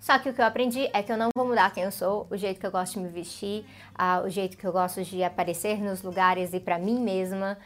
Só 0.00 0.18
que 0.18 0.28
o 0.28 0.32
que 0.32 0.40
eu 0.40 0.44
aprendi 0.44 0.88
é 0.92 1.02
que 1.02 1.10
eu 1.10 1.16
não 1.16 1.30
vou 1.36 1.46
mudar 1.46 1.72
quem 1.72 1.82
eu 1.82 1.90
sou, 1.90 2.26
o 2.30 2.36
jeito 2.36 2.60
que 2.60 2.66
eu 2.66 2.70
gosto 2.70 2.94
de 2.94 3.00
me 3.00 3.08
vestir, 3.08 3.64
uh, 3.98 4.24
o 4.24 4.30
jeito 4.30 4.56
que 4.56 4.66
eu 4.66 4.72
gosto 4.72 5.02
de 5.02 5.22
aparecer 5.22 5.82
nos 5.82 6.02
lugares 6.02 6.52
e 6.52 6.60
para 6.60 6.78
mim 6.78 7.00
mesma, 7.00 7.58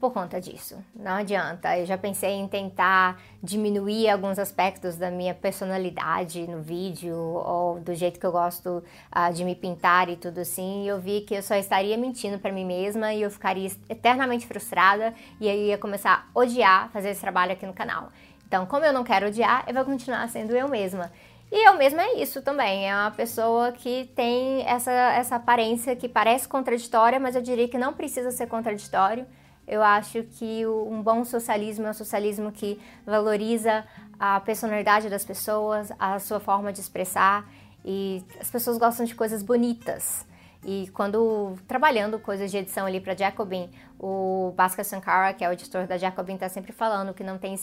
por 0.00 0.12
conta 0.12 0.40
disso. 0.40 0.76
Não 0.94 1.12
adianta. 1.12 1.76
Eu 1.76 1.84
já 1.84 1.98
pensei 1.98 2.30
em 2.30 2.46
tentar 2.46 3.20
diminuir 3.42 4.08
alguns 4.08 4.38
aspectos 4.38 4.96
da 4.96 5.10
minha 5.10 5.34
personalidade 5.34 6.46
no 6.46 6.62
vídeo 6.62 7.16
ou 7.16 7.80
do 7.80 7.94
jeito 7.94 8.18
que 8.18 8.26
eu 8.26 8.32
gosto 8.32 8.82
uh, 9.14 9.32
de 9.32 9.44
me 9.44 9.54
pintar 9.54 10.08
e 10.08 10.16
tudo 10.16 10.40
assim. 10.40 10.84
E 10.84 10.88
eu 10.88 11.00
vi 11.00 11.22
que 11.22 11.34
eu 11.34 11.42
só 11.42 11.54
estaria 11.56 11.96
mentindo 11.96 12.38
para 12.38 12.52
mim 12.52 12.64
mesma 12.64 13.12
e 13.12 13.22
eu 13.22 13.30
ficaria 13.30 13.70
eternamente 13.88 14.46
frustrada 14.46 15.12
e 15.40 15.48
aí 15.48 15.68
ia 15.68 15.78
começar 15.78 16.28
a 16.34 16.38
odiar 16.38 16.90
fazer 16.90 17.10
esse 17.10 17.20
trabalho 17.20 17.52
aqui 17.52 17.66
no 17.66 17.74
canal. 17.74 18.10
Então, 18.46 18.64
como 18.66 18.84
eu 18.84 18.92
não 18.92 19.04
quero 19.04 19.26
odiar, 19.26 19.64
eu 19.66 19.74
vou 19.74 19.84
continuar 19.84 20.26
sendo 20.28 20.56
eu 20.56 20.68
mesma. 20.68 21.10
E 21.50 21.66
eu 21.66 21.76
mesma 21.76 22.02
é 22.02 22.20
isso 22.20 22.42
também, 22.42 22.90
é 22.90 22.94
uma 22.94 23.10
pessoa 23.10 23.72
que 23.72 24.10
tem 24.14 24.62
essa, 24.66 24.92
essa 24.92 25.36
aparência 25.36 25.96
que 25.96 26.06
parece 26.06 26.46
contraditória, 26.46 27.18
mas 27.18 27.34
eu 27.34 27.40
diria 27.40 27.66
que 27.66 27.78
não 27.78 27.94
precisa 27.94 28.30
ser 28.30 28.46
contraditório. 28.46 29.26
Eu 29.68 29.82
acho 29.82 30.22
que 30.22 30.66
um 30.66 31.02
bom 31.02 31.26
socialismo 31.26 31.86
é 31.86 31.90
um 31.90 31.94
socialismo 31.94 32.50
que 32.50 32.80
valoriza 33.04 33.84
a 34.18 34.40
personalidade 34.40 35.10
das 35.10 35.26
pessoas, 35.26 35.92
a 35.98 36.18
sua 36.18 36.40
forma 36.40 36.72
de 36.72 36.80
expressar 36.80 37.46
e 37.84 38.24
as 38.40 38.50
pessoas 38.50 38.78
gostam 38.78 39.04
de 39.04 39.14
coisas 39.14 39.42
bonitas. 39.42 40.26
E 40.64 40.88
quando 40.94 41.54
trabalhando 41.68 42.18
coisas 42.18 42.50
de 42.50 42.56
edição 42.56 42.86
ali 42.86 42.98
para 42.98 43.14
Jacobin, 43.14 43.70
o 43.98 44.52
Bhaskar 44.56 44.84
Sankara, 44.84 45.34
que 45.34 45.44
é 45.44 45.48
o 45.48 45.52
editor 45.52 45.86
da 45.86 45.98
Jacobin, 45.98 46.34
está 46.34 46.48
sempre 46.48 46.72
falando 46.72 47.12
que 47.12 47.22
não 47.22 47.36
tem 47.36 47.54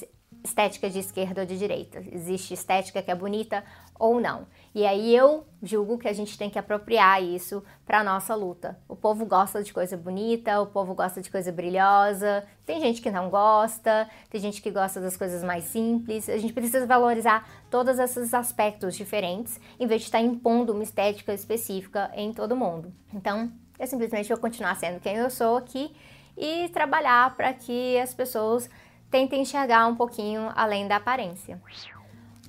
estética 0.46 0.90
de 0.90 1.00
esquerda 1.00 1.42
ou 1.42 1.48
de 1.48 1.58
direita. 1.58 2.04
Existe 2.12 2.54
estética 2.54 3.02
que 3.02 3.12
é 3.12 3.16
bonita 3.16 3.64
ou 3.98 4.20
não. 4.22 4.48
E 4.74 4.86
aí 4.86 5.16
eu 5.16 5.46
julgo 5.64 5.98
que 5.98 6.08
a 6.08 6.14
gente 6.14 6.38
tem 6.38 6.50
que 6.50 6.60
apropriar 6.60 7.24
isso 7.24 7.64
para 7.86 8.04
nossa 8.04 8.36
luta. 8.36 8.78
O 8.88 8.96
povo 8.96 9.26
gosta 9.26 9.64
de 9.64 9.74
coisa 9.74 9.98
bonita, 9.98 10.62
o 10.62 10.68
povo 10.68 10.94
gosta 10.94 11.22
de 11.22 11.32
coisa 11.32 11.52
brilhosa. 11.52 12.46
Tem 12.66 12.80
gente 12.80 13.02
que 13.02 13.10
não 13.10 13.30
gosta, 13.30 14.08
tem 14.30 14.40
gente 14.40 14.62
que 14.62 14.70
gosta 14.70 15.02
das 15.02 15.18
coisas 15.18 15.44
mais 15.44 15.64
simples. 15.66 16.30
A 16.30 16.38
gente 16.38 16.54
precisa 16.54 16.86
valorizar 16.86 17.48
todos 17.70 17.98
esses 17.98 18.34
aspectos 18.34 18.96
diferentes, 18.96 19.60
em 19.80 19.88
vez 19.88 20.02
de 20.02 20.08
estar 20.08 20.22
impondo 20.22 20.74
uma 20.74 20.84
estética 20.84 21.34
específica 21.34 22.12
em 22.14 22.32
todo 22.32 22.56
mundo. 22.56 22.94
Então, 23.14 23.52
eu 23.80 23.88
simplesmente 23.88 24.30
vou 24.30 24.38
continuar 24.38 24.76
sendo 24.76 25.00
quem 25.00 25.16
eu 25.16 25.30
sou 25.30 25.58
aqui 25.58 25.96
e 26.38 26.70
trabalhar 26.70 27.36
para 27.36 27.54
que 27.54 27.98
as 27.98 28.14
pessoas 28.14 28.70
tentem 29.16 29.44
enxergar 29.44 29.88
um 29.88 29.96
pouquinho 29.96 30.52
além 30.54 30.90
da 30.90 30.98
aparência. 30.98 31.62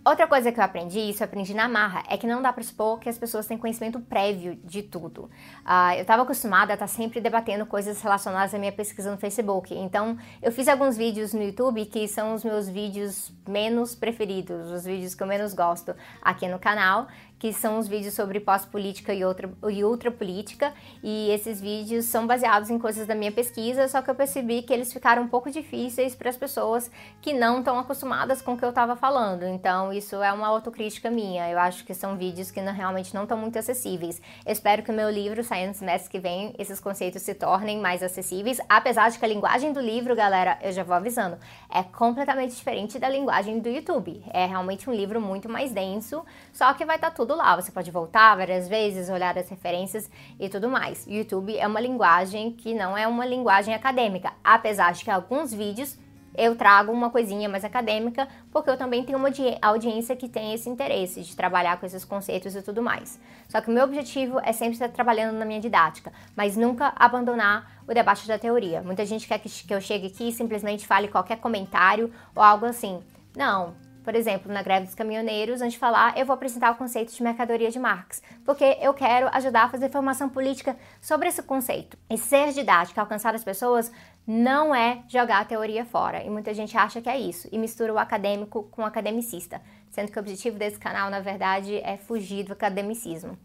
Outra 0.05 0.27
coisa 0.27 0.51
que 0.51 0.59
eu 0.59 0.65
aprendi, 0.65 0.99
isso 0.99 1.23
eu 1.23 1.25
aprendi 1.25 1.55
na 1.55 1.69
marra, 1.69 2.03
é 2.09 2.17
que 2.17 2.27
não 2.27 2.43
dá 2.43 2.53
para 2.53 2.63
supor 2.63 2.99
que 2.99 3.09
as 3.09 3.17
pessoas 3.17 3.47
têm 3.47 3.57
conhecimento 3.57 4.01
prévio 4.01 4.57
de 4.65 4.83
tudo. 4.83 5.31
Uh, 5.65 5.95
eu 5.95 6.03
estava 6.03 6.23
acostumada 6.23 6.73
a 6.73 6.75
estar 6.75 6.87
tá 6.87 6.93
sempre 6.93 7.21
debatendo 7.21 7.67
coisas 7.67 8.01
relacionadas 8.03 8.53
à 8.53 8.59
minha 8.59 8.73
pesquisa 8.73 9.11
no 9.11 9.17
Facebook. 9.17 9.75
Então, 9.75 10.17
eu 10.43 10.51
fiz 10.51 10.67
alguns 10.67 10.97
vídeos 10.97 11.33
no 11.33 11.43
YouTube 11.43 11.85
que 11.87 12.07
são 12.09 12.35
os 12.35 12.43
meus 12.43 12.69
vídeos 12.69 13.33
menos 13.49 13.95
preferidos, 13.95 14.71
os 14.71 14.85
vídeos 14.85 15.15
que 15.15 15.23
eu 15.23 15.27
menos 15.27 15.55
gosto 15.55 15.95
aqui 16.23 16.49
no 16.49 16.59
canal, 16.59 17.07
que 17.39 17.53
são 17.53 17.79
os 17.79 17.87
vídeos 17.87 18.15
sobre 18.15 18.41
pós-política 18.41 19.13
e, 19.13 19.25
outra, 19.25 19.51
e 19.69 19.85
ultrapolítica, 19.85 20.73
e 21.03 21.31
esses 21.31 21.61
vídeos 21.61 22.07
são 22.07 22.27
baseados 22.27 22.71
em 22.71 22.79
coisas 22.79 23.07
da 23.07 23.15
minha 23.15 23.31
pesquisa, 23.31 23.87
só 23.89 24.01
que 24.01 24.11
eu 24.11 24.15
percebi 24.15 24.63
que 24.63 24.73
eles 24.73 24.93
ficaram 24.93 25.23
um 25.23 25.29
pouco 25.29 25.51
difíceis 25.51 26.15
para 26.15 26.31
as 26.31 26.37
pessoas 26.37 26.91
que 27.21 27.35
não 27.35 27.59
estão 27.59 27.79
acostumadas 27.79 28.41
com 28.41 28.55
o 28.55 28.57
que 28.57 28.65
eu 28.65 28.71
estava 28.71 28.97
falando. 28.97 29.45
Então, 29.45 29.93
isso 29.93 30.23
é 30.23 30.33
uma 30.33 30.49
autocrítica 30.49 31.11
minha. 31.11 31.51
Eu 31.51 31.59
acho 31.59 31.85
que 31.85 31.93
são 31.93 32.17
vídeos 32.17 32.51
que 32.51 32.63
não, 32.63 32.73
realmente 32.73 33.15
não 33.15 33.25
estão 33.25 33.37
muito 33.37 33.59
acessíveis. 33.59 34.21
Espero 34.47 34.83
que 34.83 34.91
o 34.91 34.95
meu 34.95 35.11
livro, 35.11 35.37
no 35.37 35.75
semestre 35.75 36.11
que 36.11 36.19
vem, 36.19 36.55
esses 36.59 36.81
conceitos 36.81 37.23
se 37.23 37.35
tornem 37.35 37.79
mais 37.81 38.03
acessíveis, 38.03 38.59
apesar 38.69 39.11
de 39.11 39.19
que 39.19 39.25
a 39.25 39.29
linguagem 39.29 39.73
do 39.73 39.81
livro, 39.81 40.17
galera, 40.17 40.59
eu 40.63 40.73
já 40.73 40.83
vou 40.83 40.95
avisando, 40.95 41.37
é 41.71 41.83
completamente 41.83 42.55
diferente 42.55 42.99
da 42.99 43.09
linguagem 43.09 43.59
do 43.59 43.69
YouTube. 43.69 44.23
É 44.33 44.47
realmente 44.47 44.89
um 44.89 44.95
livro 44.95 45.21
muito 45.21 45.49
mais 45.49 45.73
denso, 45.73 46.25
só 46.53 46.73
que 46.73 46.85
vai 46.85 46.97
estar 46.97 47.11
tá 47.11 47.17
tudo 47.17 47.26
tudo 47.27 47.37
lá. 47.37 47.57
Você 47.57 47.73
pode 47.73 47.91
voltar 47.91 48.37
várias 48.37 48.69
vezes, 48.69 49.11
olhar 49.11 49.37
as 49.37 49.49
referências 49.49 50.09
e 50.39 50.49
tudo 50.49 50.69
mais. 50.69 51.05
YouTube 51.07 51.57
é 51.59 51.67
uma 51.67 51.81
linguagem 51.81 52.53
que 52.53 52.73
não 52.73 52.97
é 52.97 53.07
uma 53.09 53.27
linguagem 53.27 53.75
acadêmica, 53.75 54.33
apesar 54.45 54.93
de 54.93 55.05
que 55.05 55.11
alguns 55.11 55.53
vídeos 55.53 55.99
eu 56.37 56.55
trago 56.55 56.93
uma 56.93 57.09
coisinha 57.09 57.49
mais 57.49 57.65
acadêmica, 57.65 58.29
porque 58.53 58.69
eu 58.69 58.77
também 58.77 59.03
tenho 59.03 59.19
uma 59.19 59.31
audiência 59.63 60.15
que 60.15 60.29
tem 60.29 60.53
esse 60.53 60.69
interesse 60.69 61.23
de 61.23 61.35
trabalhar 61.35 61.81
com 61.81 61.87
esses 61.87 62.05
conceitos 62.05 62.55
e 62.55 62.61
tudo 62.61 62.83
mais. 62.83 63.19
Só 63.49 63.61
que 63.61 63.71
o 63.71 63.73
meu 63.73 63.85
objetivo 63.85 64.39
é 64.41 64.53
sempre 64.53 64.75
estar 64.75 64.91
trabalhando 64.91 65.35
na 65.39 65.47
minha 65.47 65.61
didática, 65.61 66.13
mas 66.37 66.55
nunca 66.55 66.93
abandonar 66.95 67.81
o 67.89 67.95
debate 67.95 68.29
da 68.29 68.39
teoria. 68.39 68.83
Muita 68.83 69.07
gente 69.07 69.27
quer 69.27 69.39
que 69.39 69.75
eu 69.75 69.81
chegue 69.81 70.09
aqui 70.09 70.29
e 70.29 70.33
simplesmente 70.33 70.87
fale 70.87 71.09
qualquer 71.09 71.39
comentário 71.39 72.13
ou 72.35 72.43
algo 72.43 72.67
assim. 72.67 73.01
Não, 73.35 73.75
Por 74.07 74.15
exemplo, 74.15 74.53
na 74.53 74.63
greve 74.63 74.87
dos 74.87 74.95
caminhoneiros, 74.95 75.61
antes 75.61 75.73
de 75.73 75.81
falar, 75.81 76.17
eu 76.17 76.25
vou 76.25 76.33
apresentar 76.33 76.71
o 76.71 76.77
conceito 76.77 77.13
de 77.13 77.21
mercadoria 77.25 77.73
de 77.73 77.79
Marx, 77.81 78.23
porque 78.45 78.79
eu 78.81 78.95
quero 78.95 79.29
ajudar 79.33 79.65
a 79.65 79.69
fazer 79.69 79.91
formação 79.91 80.29
política 80.29 80.77
sobre 81.01 81.27
esse 81.27 81.43
conceito. 81.43 81.99
E 82.09 82.17
ser 82.17 82.53
didático, 82.53 83.01
alcançar 83.01 83.35
as 83.35 83.43
pessoas, 83.43 83.91
não 84.25 84.73
é 84.73 85.03
jogar 85.09 85.41
a 85.41 85.45
teoria 85.45 85.85
fora. 85.85 86.23
E 86.23 86.31
muita 86.31 86.55
gente 86.55 86.79
acha 86.79 87.03
que 87.03 87.09
é 87.09 87.19
isso 87.19 87.49
e 87.51 87.59
mistura 87.59 87.93
o 87.93 87.99
acadêmico 87.99 88.69
com 88.71 88.83
o 88.83 88.87
academicista, 88.87 89.61
sendo 89.91 90.13
que 90.13 90.19
o 90.19 90.23
objetivo 90.23 90.57
desse 90.57 90.79
canal, 90.79 91.11
na 91.11 91.19
verdade, 91.19 91.79
é 91.79 91.97
fugir 91.97 92.45
do 92.45 92.53
academicismo. 92.53 93.37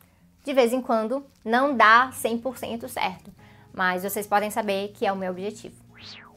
De 0.43 0.53
vez 0.53 0.71
em 0.71 0.79
quando, 0.79 1.25
não 1.43 1.75
dá 1.75 2.11
100% 2.13 2.87
certo, 2.87 3.33
mas 3.73 4.03
vocês 4.03 4.27
podem 4.27 4.51
saber 4.51 4.89
que 4.89 5.07
é 5.07 5.11
o 5.11 5.17
meu 5.17 5.31
objetivo. 5.31 5.81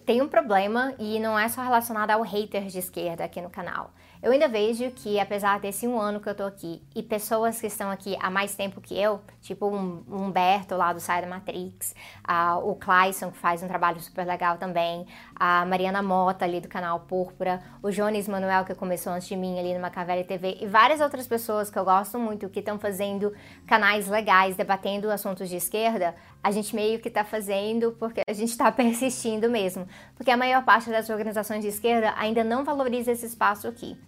Tem 0.06 0.22
um 0.22 0.28
problema 0.28 0.94
e 0.98 1.20
não 1.20 1.38
é 1.38 1.46
só 1.50 1.62
relacionado 1.62 2.10
ao 2.10 2.22
hater 2.22 2.68
de 2.68 2.78
esquerda 2.78 3.24
aqui 3.24 3.42
no 3.42 3.50
canal. 3.50 3.90
Eu 4.24 4.32
ainda 4.32 4.48
vejo 4.48 4.90
que, 4.92 5.20
apesar 5.20 5.60
desse 5.60 5.86
um 5.86 6.00
ano 6.00 6.18
que 6.18 6.26
eu 6.26 6.34
tô 6.34 6.44
aqui 6.44 6.82
e 6.96 7.02
pessoas 7.02 7.60
que 7.60 7.66
estão 7.66 7.90
aqui 7.90 8.16
há 8.18 8.30
mais 8.30 8.54
tempo 8.54 8.80
que 8.80 8.98
eu, 8.98 9.20
tipo 9.42 9.66
o 9.66 10.02
Humberto 10.10 10.74
lá 10.76 10.94
do 10.94 10.98
Sai 10.98 11.20
da 11.20 11.28
Matrix, 11.28 11.94
uh, 12.26 12.66
o 12.66 12.74
Clayson, 12.74 13.30
que 13.30 13.36
faz 13.36 13.62
um 13.62 13.68
trabalho 13.68 14.00
super 14.00 14.26
legal 14.26 14.56
também, 14.56 15.06
a 15.36 15.66
Mariana 15.66 16.02
Mota 16.02 16.46
ali 16.46 16.58
do 16.58 16.68
canal 16.68 17.00
Púrpura, 17.00 17.62
o 17.82 17.90
Jones 17.90 18.26
Manuel, 18.26 18.64
que 18.64 18.74
começou 18.74 19.12
antes 19.12 19.28
de 19.28 19.36
mim 19.36 19.58
ali 19.58 19.74
no 19.74 19.80
Macavelli 19.80 20.24
TV, 20.24 20.56
e 20.58 20.66
várias 20.66 21.02
outras 21.02 21.26
pessoas 21.26 21.68
que 21.68 21.78
eu 21.78 21.84
gosto 21.84 22.18
muito 22.18 22.48
que 22.48 22.60
estão 22.60 22.78
fazendo 22.78 23.30
canais 23.66 24.08
legais, 24.08 24.56
debatendo 24.56 25.10
assuntos 25.10 25.50
de 25.50 25.56
esquerda, 25.56 26.14
a 26.42 26.50
gente 26.50 26.74
meio 26.74 26.98
que 26.98 27.10
tá 27.10 27.24
fazendo 27.24 27.92
porque 27.98 28.22
a 28.26 28.32
gente 28.32 28.56
tá 28.56 28.72
persistindo 28.72 29.50
mesmo. 29.50 29.86
Porque 30.16 30.30
a 30.30 30.36
maior 30.36 30.64
parte 30.64 30.88
das 30.88 31.10
organizações 31.10 31.60
de 31.60 31.68
esquerda 31.68 32.14
ainda 32.16 32.42
não 32.42 32.64
valoriza 32.64 33.12
esse 33.12 33.26
espaço 33.26 33.68
aqui. 33.68 33.98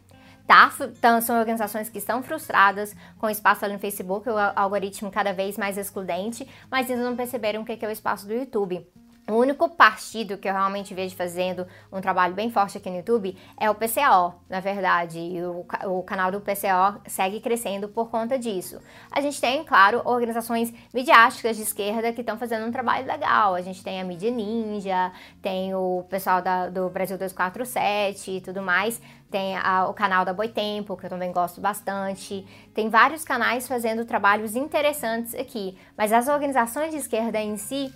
Tá, 0.46 0.70
são 1.20 1.38
organizações 1.38 1.88
que 1.88 1.98
estão 1.98 2.22
frustradas 2.22 2.94
com 3.18 3.26
o 3.26 3.30
espaço 3.30 3.64
ali 3.64 3.74
no 3.74 3.80
Facebook, 3.80 4.28
o 4.28 4.38
algoritmo 4.54 5.10
cada 5.10 5.32
vez 5.32 5.58
mais 5.58 5.76
excludente, 5.76 6.46
mas 6.70 6.88
ainda 6.88 7.02
não 7.02 7.16
perceberam 7.16 7.62
o 7.62 7.64
que 7.64 7.84
é 7.84 7.88
o 7.88 7.90
espaço 7.90 8.26
do 8.26 8.32
YouTube. 8.32 8.86
O 9.28 9.34
único 9.34 9.68
partido 9.68 10.38
que 10.38 10.48
eu 10.48 10.52
realmente 10.52 10.94
vejo 10.94 11.16
fazendo 11.16 11.66
um 11.92 12.00
trabalho 12.00 12.32
bem 12.32 12.48
forte 12.48 12.78
aqui 12.78 12.88
no 12.88 12.98
YouTube 12.98 13.36
é 13.58 13.68
o 13.68 13.74
PCO, 13.74 14.34
na 14.48 14.60
verdade. 14.60 15.18
E 15.18 15.42
o, 15.42 15.66
o 15.86 16.02
canal 16.04 16.30
do 16.30 16.40
PCO 16.40 17.00
segue 17.08 17.40
crescendo 17.40 17.88
por 17.88 18.08
conta 18.08 18.38
disso. 18.38 18.80
A 19.10 19.20
gente 19.20 19.40
tem, 19.40 19.64
claro, 19.64 20.00
organizações 20.04 20.72
midiáticas 20.94 21.56
de 21.56 21.64
esquerda 21.64 22.12
que 22.12 22.20
estão 22.20 22.38
fazendo 22.38 22.66
um 22.66 22.70
trabalho 22.70 23.04
legal. 23.04 23.56
A 23.56 23.62
gente 23.62 23.82
tem 23.82 24.00
a 24.00 24.04
Mídia 24.04 24.30
Ninja, 24.30 25.10
tem 25.42 25.74
o 25.74 26.04
pessoal 26.08 26.40
da, 26.40 26.68
do 26.68 26.88
Brasil 26.88 27.18
247 27.18 28.30
e 28.30 28.40
tudo 28.40 28.62
mais. 28.62 29.02
Tem 29.28 29.56
a, 29.56 29.88
o 29.88 29.92
canal 29.92 30.24
da 30.24 30.32
Boitempo, 30.32 30.96
que 30.96 31.04
eu 31.04 31.10
também 31.10 31.32
gosto 31.32 31.60
bastante. 31.60 32.46
Tem 32.72 32.88
vários 32.88 33.24
canais 33.24 33.66
fazendo 33.66 34.04
trabalhos 34.04 34.54
interessantes 34.54 35.34
aqui. 35.34 35.76
Mas 35.98 36.12
as 36.12 36.28
organizações 36.28 36.92
de 36.92 36.98
esquerda 36.98 37.40
em 37.40 37.56
si 37.56 37.92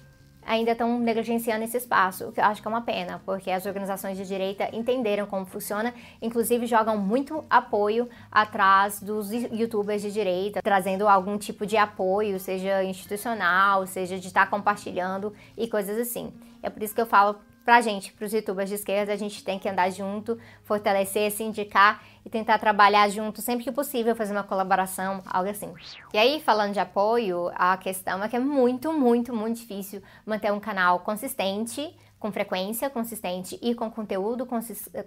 ainda 0.46 0.72
estão 0.72 0.98
negligenciando 0.98 1.64
esse 1.64 1.76
espaço, 1.76 2.28
o 2.28 2.32
que 2.32 2.40
eu 2.40 2.44
acho 2.44 2.60
que 2.60 2.68
é 2.68 2.70
uma 2.70 2.82
pena, 2.82 3.20
porque 3.24 3.50
as 3.50 3.66
organizações 3.66 4.16
de 4.16 4.26
direita 4.26 4.68
entenderam 4.74 5.26
como 5.26 5.46
funciona, 5.46 5.94
inclusive 6.20 6.66
jogam 6.66 6.96
muito 6.96 7.44
apoio 7.48 8.08
atrás 8.30 9.00
dos 9.00 9.30
youtubers 9.30 10.02
de 10.02 10.10
direita, 10.12 10.60
trazendo 10.62 11.08
algum 11.08 11.38
tipo 11.38 11.66
de 11.66 11.76
apoio, 11.76 12.38
seja 12.38 12.82
institucional, 12.84 13.86
seja 13.86 14.18
de 14.18 14.26
estar 14.26 14.48
compartilhando 14.48 15.32
e 15.56 15.68
coisas 15.68 15.98
assim. 15.98 16.32
É 16.62 16.68
por 16.68 16.82
isso 16.82 16.94
que 16.94 17.00
eu 17.00 17.06
falo 17.06 17.36
pra 17.64 17.80
gente, 17.80 18.12
pros 18.12 18.32
youtubers 18.32 18.68
de 18.68 18.74
esquerda, 18.74 19.12
a 19.12 19.16
gente 19.16 19.44
tem 19.44 19.58
que 19.58 19.68
andar 19.68 19.90
junto, 19.90 20.38
fortalecer, 20.64 21.30
se 21.30 21.42
indicar 21.44 22.02
e 22.24 22.30
tentar 22.30 22.58
trabalhar 22.58 23.08
junto 23.08 23.40
sempre 23.40 23.64
que 23.64 23.72
possível, 23.72 24.14
fazer 24.14 24.32
uma 24.32 24.42
colaboração, 24.42 25.22
algo 25.26 25.50
assim. 25.50 25.72
E 26.12 26.18
aí, 26.18 26.40
falando 26.40 26.72
de 26.72 26.80
apoio, 26.80 27.50
a 27.54 27.76
questão 27.76 28.22
é 28.22 28.28
que 28.28 28.36
é 28.36 28.40
muito, 28.40 28.92
muito, 28.92 29.34
muito 29.34 29.58
difícil 29.58 30.02
manter 30.26 30.52
um 30.52 30.60
canal 30.60 31.00
consistente, 31.00 31.94
com 32.20 32.30
frequência 32.30 32.90
consistente 32.90 33.58
e 33.62 33.74
com 33.74 33.90
conteúdo 33.90 34.46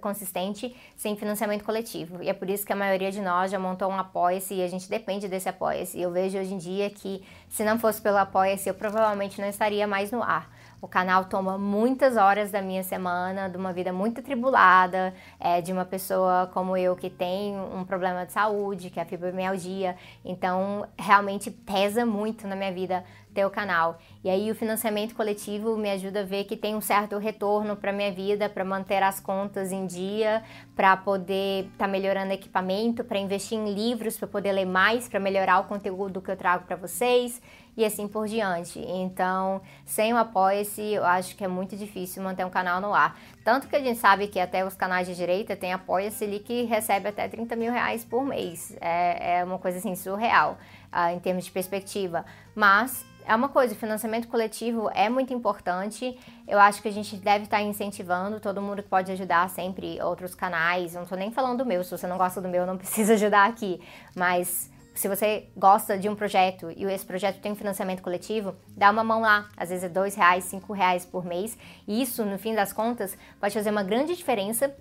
consistente 0.02 0.76
sem 0.96 1.16
financiamento 1.16 1.64
coletivo. 1.64 2.24
E 2.24 2.28
é 2.28 2.34
por 2.34 2.50
isso 2.50 2.66
que 2.66 2.74
a 2.74 2.76
maioria 2.76 3.12
de 3.12 3.22
nós 3.22 3.52
já 3.52 3.60
montou 3.60 3.88
um 3.88 3.96
Apoia-se 3.96 4.56
e 4.56 4.64
a 4.64 4.68
gente 4.68 4.90
depende 4.90 5.28
desse 5.28 5.48
Apoia-se. 5.48 6.02
Eu 6.02 6.12
vejo 6.12 6.40
hoje 6.40 6.56
em 6.56 6.58
dia 6.58 6.90
que 6.90 7.24
se 7.48 7.64
não 7.64 7.78
fosse 7.78 8.02
pelo 8.02 8.18
Apoia-se, 8.18 8.68
eu 8.68 8.74
provavelmente 8.74 9.40
não 9.40 9.48
estaria 9.48 9.86
mais 9.86 10.12
no 10.12 10.24
ar. 10.24 10.50
O 10.84 10.88
canal 10.90 11.24
toma 11.24 11.58
muitas 11.58 12.18
horas 12.18 12.52
da 12.52 12.62
minha 12.62 12.84
semana, 12.84 13.50
de 13.50 13.56
uma 13.56 13.72
vida 13.72 13.94
muito 13.94 14.20
atribulada, 14.20 15.14
é, 15.40 15.62
de 15.62 15.72
uma 15.72 15.86
pessoa 15.86 16.52
como 16.54 16.76
eu 16.76 16.94
que 16.94 17.10
tem 17.10 17.58
um 17.58 17.86
problema 17.86 18.26
de 18.26 18.34
saúde, 18.34 18.90
que 18.90 19.00
é 19.00 19.04
a 19.04 19.06
fibromialgia. 19.06 19.96
Então, 20.26 20.86
realmente 21.00 21.50
pesa 21.50 22.06
muito 22.06 22.46
na 22.50 22.56
minha 22.58 22.74
vida 22.74 23.06
ter 23.34 23.46
o 23.46 23.50
canal. 23.50 23.98
E 24.26 24.30
aí 24.30 24.52
o 24.52 24.56
financiamento 24.56 25.16
coletivo 25.16 25.78
me 25.78 25.90
ajuda 25.90 26.20
a 26.20 26.24
ver 26.24 26.44
que 26.44 26.58
tem 26.58 26.76
um 26.76 26.82
certo 26.82 27.18
retorno 27.18 27.78
para 27.78 27.94
minha 27.94 28.12
vida, 28.12 28.50
para 28.50 28.66
manter 28.66 29.02
as 29.02 29.22
contas 29.22 29.72
em 29.72 29.88
dia, 29.88 30.44
para 30.76 30.98
poder 30.98 31.64
estar 31.64 31.86
tá 31.86 31.88
melhorando 31.88 32.34
equipamento, 32.34 33.06
para 33.06 33.18
investir 33.18 33.58
em 33.58 33.74
livros, 33.74 34.18
para 34.18 34.28
poder 34.28 34.52
ler 34.52 34.66
mais, 34.66 35.08
para 35.08 35.20
melhorar 35.20 35.62
o 35.62 35.64
conteúdo 35.64 36.22
que 36.22 36.30
eu 36.30 36.36
trago 36.36 36.66
para 36.66 36.76
vocês 36.76 37.42
e 37.76 37.84
assim 37.84 38.08
por 38.08 38.28
diante. 38.28 38.80
Então, 38.80 39.62
sem 39.86 40.14
o 40.14 40.18
Apoia-se, 40.18 40.82
eu 40.82 41.04
acho 41.04 41.36
que 41.36 41.44
é 41.44 41.48
muito 41.48 41.76
difícil 41.76 42.22
manter 42.24 42.46
um 42.46 42.50
canal 42.50 42.80
no 42.80 42.94
ar. 42.94 43.18
Tanto 43.44 43.68
que 43.68 43.76
a 43.76 43.80
gente 43.80 44.00
sabe 44.00 44.28
que 44.28 44.40
até 44.40 44.66
os 44.66 44.76
canais 44.76 45.08
de 45.08 45.16
direita 45.16 45.56
tem 45.56 45.74
Apoia-se 45.74 46.24
ali 46.24 46.40
que 46.40 46.64
recebe 46.64 47.10
até 47.10 47.28
30 47.28 47.56
mil 47.56 47.72
reais 47.72 48.06
por 48.06 48.24
mês. 48.24 48.76
É, 48.80 49.40
é 49.40 49.44
uma 49.44 49.58
coisa 49.58 49.80
assim 49.80 49.96
surreal 49.96 50.58
uh, 50.92 51.16
em 51.16 51.20
termos 51.20 51.46
de 51.46 51.52
perspectiva. 51.52 52.26
Mas 52.56 53.06
é 53.26 53.36
uma 53.36 53.50
coisa, 53.50 53.74
o 53.74 53.78
financiamento 53.78 54.28
coletivo 54.28 54.90
é 54.94 55.10
muito 55.10 55.34
importante. 55.34 56.18
Eu 56.48 56.60
acho 56.60 56.82
que 56.82 56.88
a 56.88 56.92
gente 56.92 57.16
deve 57.16 57.46
estar 57.46 57.62
incentivando 57.62 58.40
todo 58.40 58.62
mundo 58.62 58.84
que 58.84 58.90
pode 58.90 59.12
ajudar 59.12 59.50
sempre 59.50 60.02
outros 60.02 60.36
canais. 60.36 60.94
Não 60.94 61.04
estou 61.04 61.18
nem 61.18 61.32
falando 61.32 61.60
do 61.60 61.66
meu, 61.66 61.84
se 61.84 61.92
você 61.92 62.06
não 62.06 62.18
gosta 62.18 62.42
do 62.42 62.50
meu, 62.50 62.66
não 62.66 62.78
precisa 62.78 63.14
ajudar 63.14 63.50
aqui. 63.50 63.82
Mas 64.16 64.70
se 64.94 65.08
você 65.08 65.50
gosta 65.58 65.98
de 65.98 66.08
um 66.08 66.16
projeto 66.16 66.72
e 66.72 66.84
esse 66.86 67.06
projeto 67.06 67.42
tem 67.42 67.52
um 67.52 67.56
financiamento 67.56 68.02
coletivo, 68.02 68.56
dá 68.70 68.92
uma 68.92 69.04
mão 69.04 69.22
lá. 69.22 69.50
Às 69.58 69.70
vezes 69.70 69.86
é 69.86 69.90
dois 69.90 70.16
reais, 70.16 70.44
cinco 70.44 70.72
reais 70.74 71.06
por 71.06 71.26
mês. 71.26 71.58
E 71.88 72.02
isso, 72.02 72.24
no 72.24 72.38
fim 72.38 72.54
das 72.54 72.72
contas, 72.72 73.18
pode 73.40 73.54
fazer 73.54 73.72
uma 73.72 73.84
grande 73.84 74.16
diferença 74.16 74.76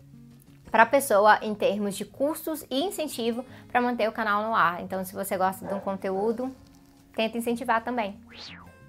para 0.71 0.85
a 0.85 0.87
pessoa 0.87 1.39
em 1.43 1.55
termos 1.55 1.97
de 1.97 2.05
custos 2.05 2.65
e 2.71 2.83
incentivo 2.83 3.45
para 3.69 3.81
manter 3.81 4.09
o 4.09 4.13
canal 4.13 4.43
no 4.43 4.55
ar. 4.55 4.83
Então, 4.83 5.05
se 5.05 5.15
você 5.15 5.37
gosta 5.37 5.67
de 5.67 5.75
um 5.75 5.81
conteúdo, 5.81 6.55
tenta 7.15 7.37
incentivar 7.37 7.83
também. 7.83 8.19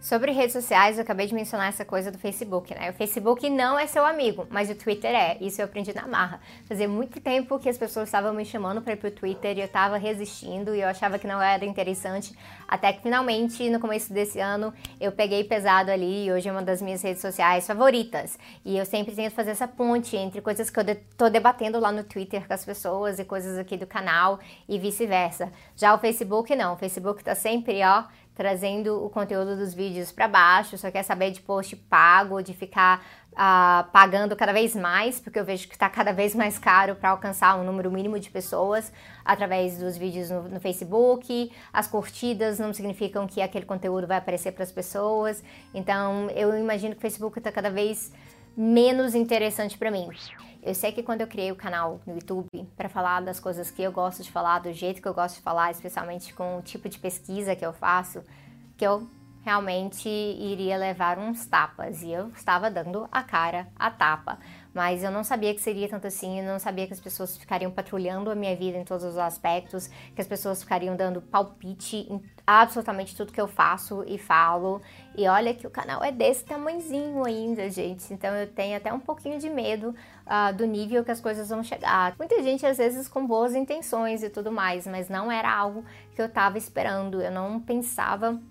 Sobre 0.03 0.33
redes 0.33 0.51
sociais, 0.51 0.97
eu 0.97 1.03
acabei 1.03 1.27
de 1.27 1.33
mencionar 1.33 1.69
essa 1.69 1.85
coisa 1.85 2.11
do 2.11 2.17
Facebook, 2.17 2.75
né? 2.75 2.89
O 2.89 2.93
Facebook 2.93 3.49
não 3.49 3.79
é 3.79 3.87
seu 3.87 4.05
amigo, 4.05 4.45
mas 4.49 4.69
o 4.69 4.75
Twitter 4.75 5.15
é. 5.15 5.37
Isso 5.39 5.61
eu 5.61 5.65
aprendi 5.65 5.95
na 5.95 6.05
marra. 6.05 6.41
Fazia 6.67 6.89
muito 6.89 7.21
tempo 7.21 7.57
que 7.57 7.69
as 7.69 7.77
pessoas 7.77 8.09
estavam 8.09 8.33
me 8.33 8.43
chamando 8.43 8.81
para 8.81 8.91
ir 8.91 8.97
pro 8.97 9.09
Twitter 9.09 9.57
e 9.57 9.61
eu 9.61 9.67
tava 9.69 9.95
resistindo 9.95 10.75
e 10.75 10.81
eu 10.81 10.89
achava 10.89 11.17
que 11.17 11.25
não 11.25 11.41
era 11.41 11.63
interessante. 11.63 12.37
Até 12.67 12.91
que 12.91 13.01
finalmente, 13.01 13.69
no 13.69 13.79
começo 13.79 14.11
desse 14.11 14.41
ano, 14.41 14.73
eu 14.99 15.13
peguei 15.13 15.45
pesado 15.45 15.89
ali 15.89 16.25
e 16.25 16.31
hoje 16.33 16.49
é 16.49 16.51
uma 16.51 16.61
das 16.61 16.81
minhas 16.81 17.01
redes 17.01 17.21
sociais 17.21 17.65
favoritas. 17.65 18.37
E 18.65 18.77
eu 18.77 18.85
sempre 18.85 19.15
tento 19.15 19.31
fazer 19.31 19.51
essa 19.51 19.69
ponte 19.69 20.17
entre 20.17 20.41
coisas 20.41 20.69
que 20.69 20.77
eu 20.81 20.83
tô 21.17 21.29
debatendo 21.29 21.79
lá 21.79 21.93
no 21.93 22.03
Twitter 22.03 22.45
com 22.45 22.53
as 22.53 22.65
pessoas 22.65 23.19
e 23.19 23.23
coisas 23.23 23.57
aqui 23.57 23.77
do 23.77 23.87
canal 23.87 24.37
e 24.67 24.77
vice-versa. 24.77 25.49
Já 25.77 25.95
o 25.95 25.97
Facebook 25.97 26.53
não. 26.57 26.73
O 26.73 26.77
Facebook 26.77 27.23
tá 27.23 27.35
sempre, 27.35 27.81
ó 27.85 28.03
trazendo 28.35 29.03
o 29.03 29.09
conteúdo 29.09 29.55
dos 29.55 29.73
vídeos 29.73 30.11
para 30.11 30.27
baixo, 30.27 30.77
só 30.77 30.89
quer 30.89 31.03
saber 31.03 31.31
de 31.31 31.41
post 31.41 31.75
pago, 31.75 32.41
de 32.41 32.53
ficar 32.53 33.05
uh, 33.33 33.89
pagando 33.91 34.35
cada 34.35 34.51
vez 34.51 34.75
mais, 34.75 35.19
porque 35.19 35.39
eu 35.39 35.45
vejo 35.45 35.67
que 35.67 35.75
está 35.75 35.89
cada 35.89 36.11
vez 36.11 36.33
mais 36.33 36.57
caro 36.57 36.95
para 36.95 37.09
alcançar 37.09 37.59
um 37.59 37.63
número 37.63 37.91
mínimo 37.91 38.19
de 38.19 38.29
pessoas 38.29 38.91
através 39.23 39.77
dos 39.77 39.97
vídeos 39.97 40.29
no, 40.29 40.43
no, 40.43 40.59
Facebook. 40.59 41.51
As 41.71 41.87
curtidas 41.87 42.59
não 42.59 42.73
significam 42.73 43.27
que 43.27 43.41
aquele 43.41 43.65
conteúdo 43.65 44.07
vai 44.07 44.17
aparecer 44.17 44.51
para 44.51 44.63
as 44.63 44.71
pessoas. 44.71 45.43
Então, 45.73 46.29
eu 46.31 46.57
imagino 46.57 46.93
que 46.93 46.99
o 46.99 47.01
Facebook 47.01 47.37
está 47.37 47.51
cada 47.51 47.69
vez 47.69 48.11
menos 48.55 49.15
interessante 49.15 49.77
para 49.77 49.91
mim. 49.91 50.07
Eu 50.61 50.73
sei 50.73 50.91
que 50.91 51.03
quando 51.03 51.21
eu 51.21 51.27
criei 51.27 51.51
o 51.51 51.55
canal 51.55 51.99
no 52.05 52.13
YouTube 52.13 52.47
para 52.77 52.87
falar 52.87 53.21
das 53.21 53.39
coisas 53.39 53.69
que 53.69 53.81
eu 53.81 53.91
gosto 53.91 54.23
de 54.23 54.31
falar, 54.31 54.59
do 54.59 54.71
jeito 54.71 55.01
que 55.01 55.07
eu 55.07 55.13
gosto 55.13 55.35
de 55.35 55.41
falar, 55.41 55.71
especialmente 55.71 56.33
com 56.33 56.57
o 56.57 56.61
tipo 56.61 56.87
de 56.87 56.97
pesquisa 56.97 57.55
que 57.55 57.65
eu 57.65 57.73
faço, 57.73 58.23
que 58.77 58.85
eu 58.85 59.07
realmente 59.43 60.07
iria 60.07 60.77
levar 60.77 61.19
uns 61.19 61.45
tapas 61.45 62.01
e 62.01 62.11
eu 62.11 62.29
estava 62.29 62.71
dando 62.71 63.07
a 63.11 63.21
cara 63.21 63.67
a 63.75 63.91
tapa. 63.91 64.39
Mas 64.73 65.03
eu 65.03 65.11
não 65.11 65.23
sabia 65.23 65.53
que 65.53 65.61
seria 65.61 65.87
tanto 65.87 66.07
assim, 66.07 66.39
eu 66.39 66.45
não 66.45 66.57
sabia 66.57 66.87
que 66.87 66.93
as 66.93 66.99
pessoas 66.99 67.37
ficariam 67.37 67.69
patrulhando 67.69 68.31
a 68.31 68.35
minha 68.35 68.55
vida 68.55 68.77
em 68.77 68.85
todos 68.85 69.03
os 69.03 69.17
aspectos, 69.17 69.87
que 70.15 70.21
as 70.21 70.27
pessoas 70.27 70.63
ficariam 70.63 70.95
dando 70.95 71.21
palpite 71.21 72.07
em 72.09 72.23
absolutamente 72.47 73.15
tudo 73.15 73.33
que 73.33 73.41
eu 73.41 73.47
faço 73.47 74.03
e 74.07 74.17
falo. 74.17 74.81
E 75.15 75.27
olha 75.27 75.53
que 75.53 75.67
o 75.67 75.69
canal 75.69 76.03
é 76.03 76.11
desse 76.11 76.43
tamanhozinho 76.43 77.23
ainda, 77.25 77.69
gente. 77.69 78.11
Então 78.13 78.33
eu 78.35 78.47
tenho 78.47 78.75
até 78.75 78.91
um 78.91 78.99
pouquinho 78.99 79.39
de 79.39 79.49
medo 79.49 79.89
uh, 80.25 80.53
do 80.55 80.65
nível 80.65 81.03
que 81.03 81.11
as 81.11 81.21
coisas 81.21 81.49
vão 81.49 81.63
chegar. 81.63 82.15
Muita 82.17 82.41
gente 82.41 82.65
às 82.65 82.77
vezes 82.77 83.07
com 83.07 83.25
boas 83.25 83.53
intenções 83.53 84.23
e 84.23 84.29
tudo 84.29 84.51
mais, 84.51 84.87
mas 84.87 85.09
não 85.09 85.31
era 85.31 85.53
algo 85.53 85.85
que 86.15 86.21
eu 86.21 86.25
estava 86.25 86.57
esperando. 86.57 87.21
Eu 87.21 87.31
não 87.31 87.59
pensava 87.59 88.41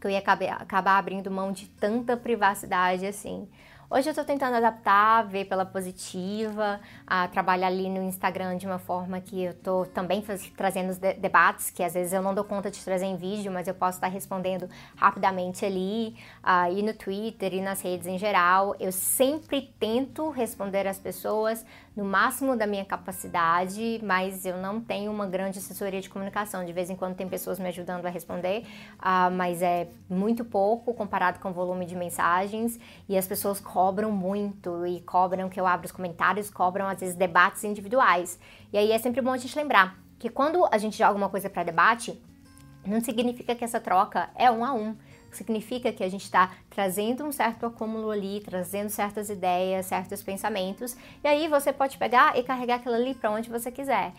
que 0.00 0.06
eu 0.06 0.10
ia 0.10 0.18
acabar, 0.18 0.60
acabar 0.60 0.98
abrindo 0.98 1.30
mão 1.30 1.52
de 1.52 1.68
tanta 1.68 2.16
privacidade 2.16 3.06
assim. 3.06 3.46
Hoje 3.94 4.08
eu 4.08 4.14
tô 4.14 4.24
tentando 4.24 4.56
adaptar, 4.56 5.20
ver 5.26 5.44
pela 5.44 5.66
positiva, 5.66 6.80
a 7.06 7.28
trabalhar 7.28 7.66
ali 7.66 7.90
no 7.90 8.02
Instagram 8.02 8.56
de 8.56 8.64
uma 8.64 8.78
forma 8.78 9.20
que 9.20 9.42
eu 9.42 9.52
tô 9.52 9.84
também 9.84 10.24
trazendo 10.56 10.88
os 10.88 10.96
de 10.96 11.12
debates, 11.12 11.68
que 11.68 11.82
às 11.82 11.92
vezes 11.92 12.14
eu 12.14 12.22
não 12.22 12.34
dou 12.34 12.42
conta 12.42 12.70
de 12.70 12.82
trazer 12.82 13.04
em 13.04 13.16
vídeo, 13.16 13.52
mas 13.52 13.68
eu 13.68 13.74
posso 13.74 13.98
estar 13.98 14.06
respondendo 14.06 14.66
rapidamente 14.96 15.66
ali, 15.66 16.16
uh, 16.42 16.72
e 16.72 16.82
no 16.82 16.94
Twitter 16.94 17.52
e 17.52 17.60
nas 17.60 17.82
redes 17.82 18.06
em 18.06 18.16
geral. 18.16 18.74
Eu 18.80 18.92
sempre 18.92 19.70
tento 19.78 20.30
responder 20.30 20.86
as 20.86 20.98
pessoas 20.98 21.62
no 21.94 22.04
máximo 22.04 22.56
da 22.56 22.66
minha 22.66 22.84
capacidade, 22.84 24.00
mas 24.02 24.46
eu 24.46 24.56
não 24.56 24.80
tenho 24.80 25.10
uma 25.10 25.26
grande 25.26 25.58
assessoria 25.58 26.00
de 26.00 26.08
comunicação. 26.08 26.64
De 26.64 26.72
vez 26.72 26.88
em 26.88 26.96
quando 26.96 27.14
tem 27.14 27.28
pessoas 27.28 27.58
me 27.58 27.68
ajudando 27.68 28.06
a 28.06 28.08
responder, 28.08 28.64
uh, 28.98 29.30
mas 29.30 29.60
é 29.60 29.88
muito 30.08 30.44
pouco 30.44 30.94
comparado 30.94 31.38
com 31.38 31.50
o 31.50 31.52
volume 31.52 31.84
de 31.84 31.94
mensagens 31.94 32.80
e 33.08 33.16
as 33.16 33.26
pessoas 33.26 33.60
cobram 33.60 34.10
muito 34.10 34.86
e 34.86 35.00
cobram 35.02 35.48
que 35.48 35.60
eu 35.60 35.66
abra 35.66 35.86
os 35.86 35.92
comentários, 35.92 36.48
cobram 36.48 36.88
às 36.88 37.00
vezes 37.00 37.14
debates 37.14 37.62
individuais. 37.64 38.38
E 38.72 38.78
aí 38.78 38.90
é 38.90 38.98
sempre 38.98 39.20
bom 39.20 39.32
a 39.32 39.38
gente 39.38 39.56
lembrar 39.56 39.98
que 40.18 40.30
quando 40.30 40.66
a 40.70 40.78
gente 40.78 40.96
joga 40.96 41.14
uma 41.14 41.28
coisa 41.28 41.50
para 41.50 41.62
debate, 41.62 42.22
não 42.86 43.00
significa 43.00 43.54
que 43.54 43.64
essa 43.64 43.80
troca 43.80 44.30
é 44.34 44.50
um 44.50 44.64
a 44.64 44.72
um 44.72 44.96
significa 45.36 45.92
que 45.92 46.04
a 46.04 46.08
gente 46.08 46.24
está 46.24 46.50
trazendo 46.70 47.24
um 47.24 47.32
certo 47.32 47.66
acúmulo 47.66 48.10
ali, 48.10 48.40
trazendo 48.40 48.90
certas 48.90 49.28
ideias, 49.28 49.86
certos 49.86 50.22
pensamentos, 50.22 50.96
e 51.22 51.28
aí 51.28 51.48
você 51.48 51.72
pode 51.72 51.98
pegar 51.98 52.38
e 52.38 52.42
carregar 52.42 52.76
aquilo 52.76 52.94
ali 52.94 53.14
para 53.14 53.30
onde 53.30 53.50
você 53.50 53.70
quiser. 53.70 54.12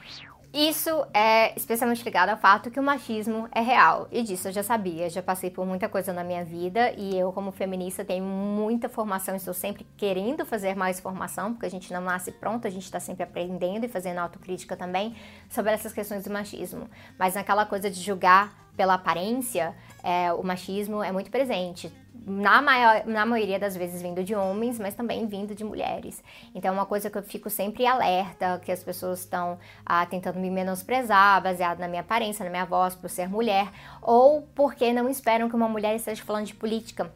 Isso 0.54 1.04
é 1.16 1.52
especialmente 1.58 2.04
ligado 2.04 2.30
ao 2.30 2.38
fato 2.38 2.70
que 2.70 2.80
o 2.80 2.84
machismo 2.84 3.50
é 3.52 3.60
real. 3.60 4.08
E 4.12 4.22
disso 4.22 4.50
eu 4.50 4.52
já 4.52 4.62
sabia, 4.62 5.10
já 5.10 5.24
passei 5.24 5.50
por 5.50 5.66
muita 5.66 5.90
coisa 5.90 6.14
na 6.14 6.24
minha 6.24 6.46
vida 6.46 6.94
e 6.96 7.18
eu, 7.18 7.34
como 7.34 7.52
feminista, 7.52 8.06
tenho 8.06 8.24
muita 8.24 8.88
formação, 8.88 9.36
estou 9.36 9.56
sempre 9.56 9.84
querendo 9.98 10.46
fazer 10.46 10.76
mais 10.76 11.00
formação, 11.00 11.54
porque 11.54 11.66
a 11.66 11.72
gente 11.72 11.92
não 11.92 12.02
nasce 12.02 12.32
pronto, 12.32 12.68
a 12.68 12.70
gente 12.70 12.84
está 12.84 13.00
sempre 13.00 13.24
aprendendo 13.24 13.86
e 13.86 13.90
fazendo 13.90 14.20
autocrítica 14.20 14.78
também 14.78 15.16
sobre 15.50 15.72
essas 15.72 15.92
questões 15.92 16.24
do 16.24 16.30
machismo. 16.30 16.88
Mas 17.18 17.34
naquela 17.34 17.66
coisa 17.66 17.90
de 17.90 18.00
julgar 18.00 18.63
pela 18.76 18.96
aparência, 18.96 19.76
é, 20.04 20.34
o 20.34 20.44
machismo 20.44 21.04
é 21.04 21.12
muito 21.12 21.30
presente. 21.30 21.92
Na, 22.26 22.62
maior, 22.62 23.06
na 23.06 23.26
maioria 23.26 23.60
das 23.60 23.76
vezes 23.76 24.02
vindo 24.02 24.24
de 24.24 24.34
homens, 24.34 24.80
mas 24.80 24.96
também 24.96 25.28
vindo 25.28 25.54
de 25.54 25.64
mulheres. 25.64 26.24
Então 26.56 26.70
é 26.70 26.74
uma 26.74 26.86
coisa 26.86 27.10
que 27.10 27.18
eu 27.18 27.24
fico 27.24 27.50
sempre 27.50 27.86
alerta, 27.86 28.62
que 28.64 28.72
as 28.72 28.84
pessoas 28.84 29.20
estão 29.20 29.60
ah, 29.86 30.06
tentando 30.06 30.40
me 30.40 30.50
menosprezar, 30.50 31.42
baseado 31.44 31.80
na 31.80 31.88
minha 31.88 32.02
aparência, 32.02 32.46
na 32.46 32.50
minha 32.50 32.66
voz, 32.66 32.96
por 32.96 33.10
ser 33.10 33.28
mulher, 33.28 33.70
ou 34.02 34.44
porque 34.56 34.94
não 34.94 35.10
esperam 35.10 35.50
que 35.50 35.56
uma 35.56 35.68
mulher 35.68 35.96
esteja 35.96 36.24
falando 36.24 36.46
de 36.46 36.56
política 36.56 37.12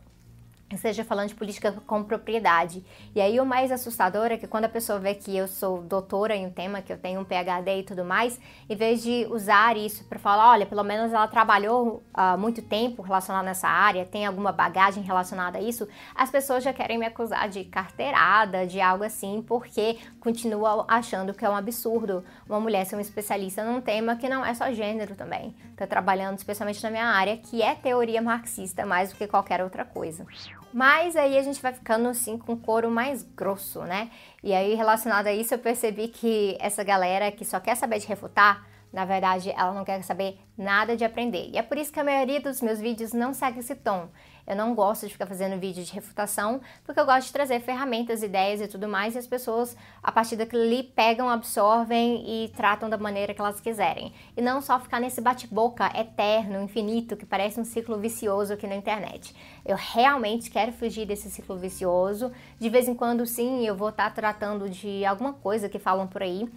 seja 0.76 1.06
falando 1.06 1.30
de 1.30 1.36
política 1.36 1.72
com 1.86 2.04
propriedade. 2.04 2.84
E 3.16 3.22
aí 3.22 3.40
o 3.40 3.46
mais 3.46 3.72
assustador 3.72 4.32
é 4.32 4.38
que 4.38 4.48
quando 4.48 4.66
a 4.66 4.70
pessoa 4.70 5.00
vê 5.00 5.14
que 5.16 5.36
eu 5.36 5.48
sou 5.48 5.82
doutora 5.82 6.36
em 6.36 6.46
um 6.46 6.52
tema, 6.52 6.82
que 6.82 6.92
eu 6.92 6.98
tenho 6.98 7.22
um 7.22 7.24
PhD 7.24 7.80
e 7.80 7.84
tudo 7.84 8.04
mais, 8.04 8.40
em 8.70 8.76
vez 8.76 9.02
de 9.02 9.26
usar 9.30 9.78
isso 9.78 10.04
para 10.06 10.20
falar, 10.20 10.52
olha, 10.52 10.66
pelo 10.66 10.84
menos 10.84 11.14
ela 11.14 11.28
trabalhou 11.28 12.04
uh, 12.14 12.38
muito 12.38 12.62
tempo 12.62 13.02
relacionado 13.02 13.46
nessa 13.46 13.68
área, 13.68 14.06
tem 14.06 14.26
alguma 14.26 14.52
bagagem 14.52 15.04
relacionada 15.04 15.58
a 15.58 15.62
isso, 15.62 15.88
as 16.14 16.30
pessoas 16.30 16.64
já 16.64 16.74
querem 16.74 16.98
me 16.98 17.06
acusar 17.06 17.48
de 17.48 17.64
carteirada, 17.64 18.68
de 18.68 18.82
algo 18.82 19.04
assim, 19.04 19.44
porque 19.48 19.98
continuam 20.20 20.84
achando 20.88 21.34
que 21.34 21.46
é 21.46 21.50
um 21.50 21.56
absurdo 21.56 22.26
uma 22.48 22.60
mulher 22.60 22.86
ser 22.86 22.96
uma 22.96 23.02
especialista 23.02 23.64
num 23.64 23.82
tema 23.82 24.16
que 24.16 24.30
não 24.30 24.46
é 24.46 24.54
só 24.54 24.72
gênero 24.72 25.16
também. 25.16 25.56
Tá 25.76 25.86
trabalhando 25.86 26.38
especialmente 26.38 26.82
na 26.84 26.90
minha 26.90 27.06
área, 27.06 27.38
que 27.38 27.62
é 27.62 27.76
teoria 27.76 28.22
marxista 28.22 28.86
mais 28.86 29.12
do 29.12 29.18
que 29.18 29.28
qualquer 29.28 29.62
outra 29.62 29.86
coisa. 29.86 30.26
Mas 30.74 31.16
aí 31.16 31.38
a 31.38 31.42
gente 31.42 31.62
vai 31.62 31.74
ficando 31.74 32.10
assim 32.10 32.38
com 32.38 32.58
couro 32.58 32.92
mais 32.92 33.24
grosso, 33.24 33.82
né? 33.82 34.10
E 34.44 34.54
aí 34.54 34.76
relacionado 34.76 35.28
a 35.28 35.34
isso 35.34 35.54
eu 35.54 35.60
percebi 35.60 36.08
que 36.08 36.58
essa 36.60 36.84
galera 36.84 37.32
que 37.32 37.46
só 37.46 37.60
quer 37.60 37.76
saber 37.76 38.00
de 38.00 38.08
refutar, 38.08 38.68
na 38.92 39.06
verdade 39.06 39.50
ela 39.52 39.74
não 39.74 39.86
quer 39.86 40.02
saber 40.04 40.40
nada 40.58 40.96
de 40.96 41.06
aprender. 41.06 41.50
E 41.52 41.58
é 41.58 41.62
por 41.62 41.78
isso 41.78 41.92
que 41.92 42.00
a 42.00 42.04
maioria 42.04 42.42
dos 42.42 42.62
meus 42.62 42.80
vídeos 42.80 43.14
não 43.14 43.34
segue 43.34 43.60
esse 43.60 43.76
tom. 43.76 44.10
Eu 44.48 44.56
não 44.56 44.74
gosto 44.74 45.06
de 45.06 45.12
ficar 45.12 45.26
fazendo 45.26 45.60
vídeo 45.60 45.84
de 45.84 45.92
refutação, 45.92 46.62
porque 46.86 47.00
eu 47.00 47.06
gosto 47.06 47.28
de 47.28 47.34
trazer 47.34 47.60
ferramentas, 47.60 48.24
ideias 48.24 48.62
e 48.62 48.68
tudo 48.68 48.88
mais, 48.88 49.14
e 49.14 49.18
as 49.18 49.28
pessoas, 49.28 49.76
a 50.02 50.10
partir 50.10 50.38
daquilo 50.38 50.62
ali, 50.64 50.84
pegam, 50.84 51.30
absorvem 51.30 52.24
e 52.26 52.48
tratam 52.56 52.90
da 52.90 52.98
maneira 52.98 53.34
que 53.34 53.42
elas 53.42 53.60
quiserem. 53.60 54.14
E 54.38 54.42
não 54.42 54.62
só 54.62 54.80
ficar 54.80 55.02
nesse 55.02 55.20
bate-boca 55.20 55.92
eterno, 56.00 56.62
infinito, 56.62 57.18
que 57.18 57.26
parece 57.26 57.60
um 57.60 57.66
ciclo 57.66 57.98
vicioso 57.98 58.54
aqui 58.54 58.66
na 58.66 58.76
internet. 58.76 59.36
Eu 59.66 59.76
realmente 59.76 60.50
quero 60.50 60.72
fugir 60.72 61.06
desse 61.06 61.30
ciclo 61.30 61.58
vicioso. 61.58 62.32
De 62.58 62.70
vez 62.70 62.88
em 62.88 62.96
quando, 62.96 63.26
sim, 63.26 63.68
eu 63.68 63.76
vou 63.76 63.90
estar 63.90 64.14
tratando 64.14 64.70
de 64.70 65.06
alguma 65.06 65.34
coisa 65.34 65.68
que 65.68 65.78
falam 65.78 66.08
por 66.08 66.24
aí, 66.24 66.50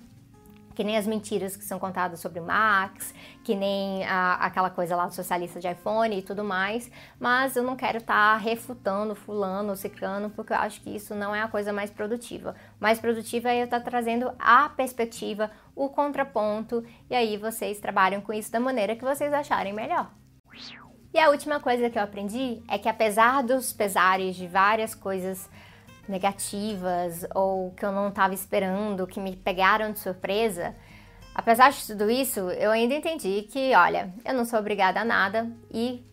que 0.81 0.85
nem 0.85 0.97
as 0.97 1.07
mentiras 1.07 1.59
que 1.59 1.65
são 1.67 1.79
contadas 1.79 2.21
sobre 2.21 2.41
Max, 2.41 3.15
que 3.45 3.55
nem 3.55 4.03
a, 4.07 4.37
aquela 4.37 4.71
coisa 4.71 4.97
lá 4.97 5.05
do 5.05 5.15
socialista 5.15 5.61
de 5.61 5.69
iPhone 5.69 6.19
e 6.19 6.23
tudo 6.23 6.43
mais, 6.43 6.91
mas 7.19 7.55
eu 7.55 7.63
não 7.63 7.77
quero 7.77 7.99
estar 7.99 8.33
tá 8.33 8.37
refutando 8.39 9.15
fulano 9.15 9.69
ou 9.69 9.77
ciclano, 9.77 10.31
porque 10.31 10.55
eu 10.55 10.57
acho 10.57 10.81
que 10.81 10.89
isso 10.89 11.15
não 11.15 11.35
é 11.35 11.43
a 11.43 11.49
coisa 11.49 11.71
mais 11.71 11.91
produtiva. 11.91 12.57
Mais 12.81 12.99
produtiva 12.99 13.51
é 13.51 13.61
eu 13.61 13.65
estar 13.67 13.81
tá 13.81 13.91
trazendo 13.91 14.33
a 14.39 14.71
perspectiva, 14.71 15.51
o 15.77 15.91
contraponto, 15.91 16.83
e 17.11 17.15
aí 17.15 17.37
vocês 17.37 17.79
trabalham 17.79 18.23
com 18.23 18.33
isso 18.33 18.51
da 18.51 18.59
maneira 18.59 18.97
que 18.97 19.05
vocês 19.05 19.35
acharem 19.35 19.75
melhor. 19.75 20.11
E 21.13 21.19
a 21.19 21.29
última 21.29 21.61
coisa 21.61 21.91
que 21.91 21.99
eu 21.99 22.03
aprendi 22.03 22.63
é 22.67 22.79
que 22.79 22.89
apesar 22.89 23.43
dos 23.43 23.71
pesares 23.71 24.35
de 24.35 24.49
várias 24.49 24.95
coisas 24.95 25.47
negativas 26.11 27.25
ou 27.35 27.71
que 27.73 27.85
eu 27.85 27.93
não 27.93 28.09
estava 28.09 28.35
esperando, 28.35 29.07
que 29.07 29.21
me 29.21 29.37
pegaram 29.37 29.93
de 29.93 29.99
surpresa, 29.99 30.75
apesar 31.35 31.71
de 31.71 31.87
tudo 31.87 32.11
isso, 32.11 32.41
eu 32.51 32.71
ainda 32.71 32.95
entendi 32.95 33.43
que, 33.51 33.75
olha, 33.75 34.13
eu 34.25 34.35
não 34.35 34.45
sou 34.45 34.59
obrigada 34.59 35.01
a 35.01 35.05
nada 35.05 35.51
e 35.71 36.05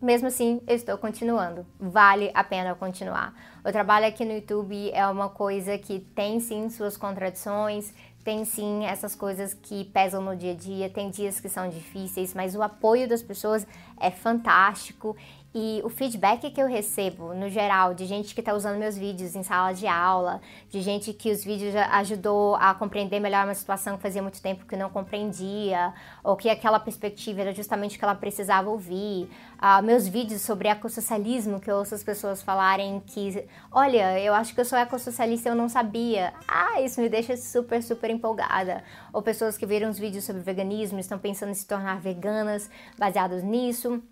mesmo 0.00 0.28
assim 0.28 0.60
eu 0.66 0.74
estou 0.74 0.98
continuando. 0.98 1.64
Vale 1.78 2.30
a 2.34 2.42
pena 2.42 2.74
continuar. 2.74 3.34
O 3.64 3.70
trabalho 3.70 4.06
aqui 4.06 4.24
no 4.24 4.32
YouTube 4.32 4.90
é 4.92 5.06
uma 5.06 5.28
coisa 5.28 5.78
que 5.78 6.00
tem 6.00 6.40
sim 6.40 6.68
suas 6.68 6.96
contradições, 6.96 7.94
tem 8.24 8.44
sim 8.44 8.84
essas 8.84 9.14
coisas 9.14 9.52
que 9.54 9.84
pesam 9.86 10.22
no 10.22 10.36
dia 10.36 10.52
a 10.52 10.56
dia, 10.56 10.90
tem 10.90 11.10
dias 11.10 11.40
que 11.40 11.48
são 11.48 11.68
difíceis, 11.68 12.34
mas 12.34 12.54
o 12.54 12.62
apoio 12.62 13.08
das 13.08 13.22
pessoas 13.22 13.66
é 14.00 14.10
fantástico 14.10 15.16
e 15.54 15.82
o 15.84 15.90
feedback 15.90 16.50
que 16.50 16.60
eu 16.60 16.66
recebo, 16.66 17.34
no 17.34 17.48
geral, 17.48 17.92
de 17.92 18.06
gente 18.06 18.34
que 18.34 18.40
está 18.40 18.54
usando 18.54 18.78
meus 18.78 18.96
vídeos 18.96 19.36
em 19.36 19.42
sala 19.42 19.72
de 19.72 19.86
aula, 19.86 20.40
de 20.70 20.80
gente 20.80 21.12
que 21.12 21.30
os 21.30 21.44
vídeos 21.44 21.74
ajudou 21.76 22.54
a 22.54 22.74
compreender 22.74 23.20
melhor 23.20 23.44
uma 23.44 23.54
situação 23.54 23.96
que 23.96 24.02
fazia 24.02 24.22
muito 24.22 24.40
tempo 24.40 24.64
que 24.64 24.76
não 24.76 24.88
compreendia, 24.88 25.92
ou 26.24 26.36
que 26.36 26.48
aquela 26.48 26.80
perspectiva 26.80 27.42
era 27.42 27.52
justamente 27.52 27.96
o 27.96 27.98
que 27.98 28.04
ela 28.04 28.14
precisava 28.14 28.70
ouvir. 28.70 29.28
Uh, 29.58 29.82
meus 29.82 30.08
vídeos 30.08 30.40
sobre 30.40 30.68
ecossocialismo, 30.68 31.60
que 31.60 31.70
eu 31.70 31.76
ouço 31.76 31.94
as 31.94 32.02
pessoas 32.02 32.42
falarem 32.42 33.00
que, 33.06 33.46
olha, 33.70 34.18
eu 34.20 34.32
acho 34.34 34.54
que 34.54 34.60
eu 34.60 34.64
sou 34.64 34.78
ecossocialista 34.78 35.48
e 35.48 35.52
eu 35.52 35.56
não 35.56 35.68
sabia. 35.68 36.32
Ah, 36.48 36.80
isso 36.80 36.98
me 37.00 37.10
deixa 37.10 37.36
super, 37.36 37.82
super 37.82 38.08
empolgada. 38.08 38.82
Ou 39.12 39.20
pessoas 39.20 39.58
que 39.58 39.66
viram 39.66 39.90
os 39.90 39.98
vídeos 39.98 40.24
sobre 40.24 40.40
veganismo 40.40 40.98
estão 40.98 41.18
pensando 41.18 41.50
em 41.50 41.54
se 41.54 41.66
tornar 41.66 42.00
veganas 42.00 42.70
baseados 42.98 43.42
nisso 43.42 44.02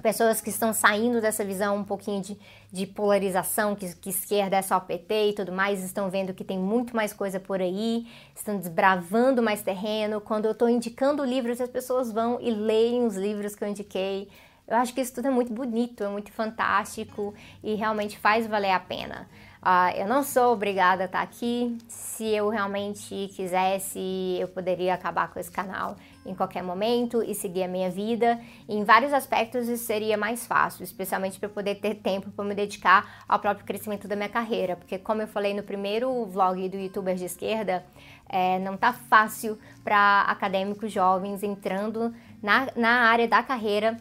pessoas 0.00 0.40
que 0.40 0.50
estão 0.50 0.72
saindo 0.72 1.20
dessa 1.20 1.44
visão 1.44 1.76
um 1.76 1.84
pouquinho 1.84 2.20
de, 2.22 2.38
de 2.72 2.86
polarização, 2.86 3.74
que, 3.74 3.94
que, 3.96 4.10
esquerda 4.10 4.56
é 4.56 4.62
só 4.62 4.78
PT 4.78 5.30
e 5.30 5.32
tudo 5.32 5.52
mais, 5.52 5.82
estão 5.82 6.10
vendo 6.10 6.34
que 6.34 6.44
tem 6.44 6.58
muito 6.58 6.94
mais 6.94 7.12
coisa 7.12 7.40
por 7.40 7.60
aí, 7.60 8.06
estão 8.34 8.56
desbravando 8.58 9.42
mais 9.42 9.62
terreno. 9.62 10.20
Quando 10.20 10.46
eu 10.46 10.52
estou 10.52 10.68
indicando 10.68 11.24
livros, 11.24 11.60
as 11.60 11.68
pessoas 11.68 12.12
vão 12.12 12.38
e 12.40 12.50
leem 12.50 13.04
os 13.04 13.16
livros 13.16 13.54
que 13.54 13.64
eu 13.64 13.68
indiquei. 13.68 14.28
Eu 14.66 14.76
acho 14.76 14.92
que 14.92 15.00
isso 15.00 15.14
tudo 15.14 15.28
é 15.28 15.30
muito 15.30 15.52
bonito, 15.52 16.02
é 16.02 16.08
muito 16.08 16.32
fantástico 16.32 17.34
e 17.62 17.74
realmente 17.74 18.18
faz 18.18 18.46
valer 18.46 18.72
a 18.72 18.80
pena. 18.80 19.28
Uh, 19.66 19.90
eu 19.98 20.06
não 20.06 20.22
sou 20.22 20.52
obrigada 20.52 21.02
a 21.02 21.06
estar 21.06 21.22
aqui. 21.22 21.76
Se 21.88 22.24
eu 22.24 22.48
realmente 22.48 23.28
quisesse, 23.34 24.36
eu 24.38 24.46
poderia 24.46 24.94
acabar 24.94 25.28
com 25.32 25.40
esse 25.40 25.50
canal 25.50 25.96
em 26.24 26.36
qualquer 26.36 26.62
momento 26.62 27.20
e 27.20 27.34
seguir 27.34 27.64
a 27.64 27.68
minha 27.68 27.90
vida. 27.90 28.38
em 28.68 28.84
vários 28.84 29.12
aspectos 29.12 29.68
isso 29.68 29.84
seria 29.84 30.16
mais 30.16 30.46
fácil, 30.46 30.84
especialmente 30.84 31.40
para 31.40 31.48
poder 31.48 31.76
ter 31.76 31.96
tempo 31.96 32.30
para 32.30 32.44
me 32.44 32.54
dedicar 32.54 33.24
ao 33.26 33.40
próprio 33.40 33.66
crescimento 33.66 34.06
da 34.06 34.14
minha 34.14 34.28
carreira, 34.28 34.76
porque 34.76 34.98
como 34.98 35.20
eu 35.22 35.26
falei 35.26 35.52
no 35.52 35.64
primeiro 35.64 36.24
vlog 36.26 36.68
do 36.68 36.76
YouTuber 36.76 37.16
de 37.16 37.24
esquerda, 37.24 37.84
é, 38.28 38.60
não 38.60 38.76
tá 38.76 38.92
fácil 38.92 39.58
para 39.82 40.22
acadêmicos 40.22 40.92
jovens 40.92 41.42
entrando 41.42 42.14
na, 42.40 42.68
na 42.76 42.90
área 43.08 43.26
da 43.26 43.42
carreira 43.42 43.96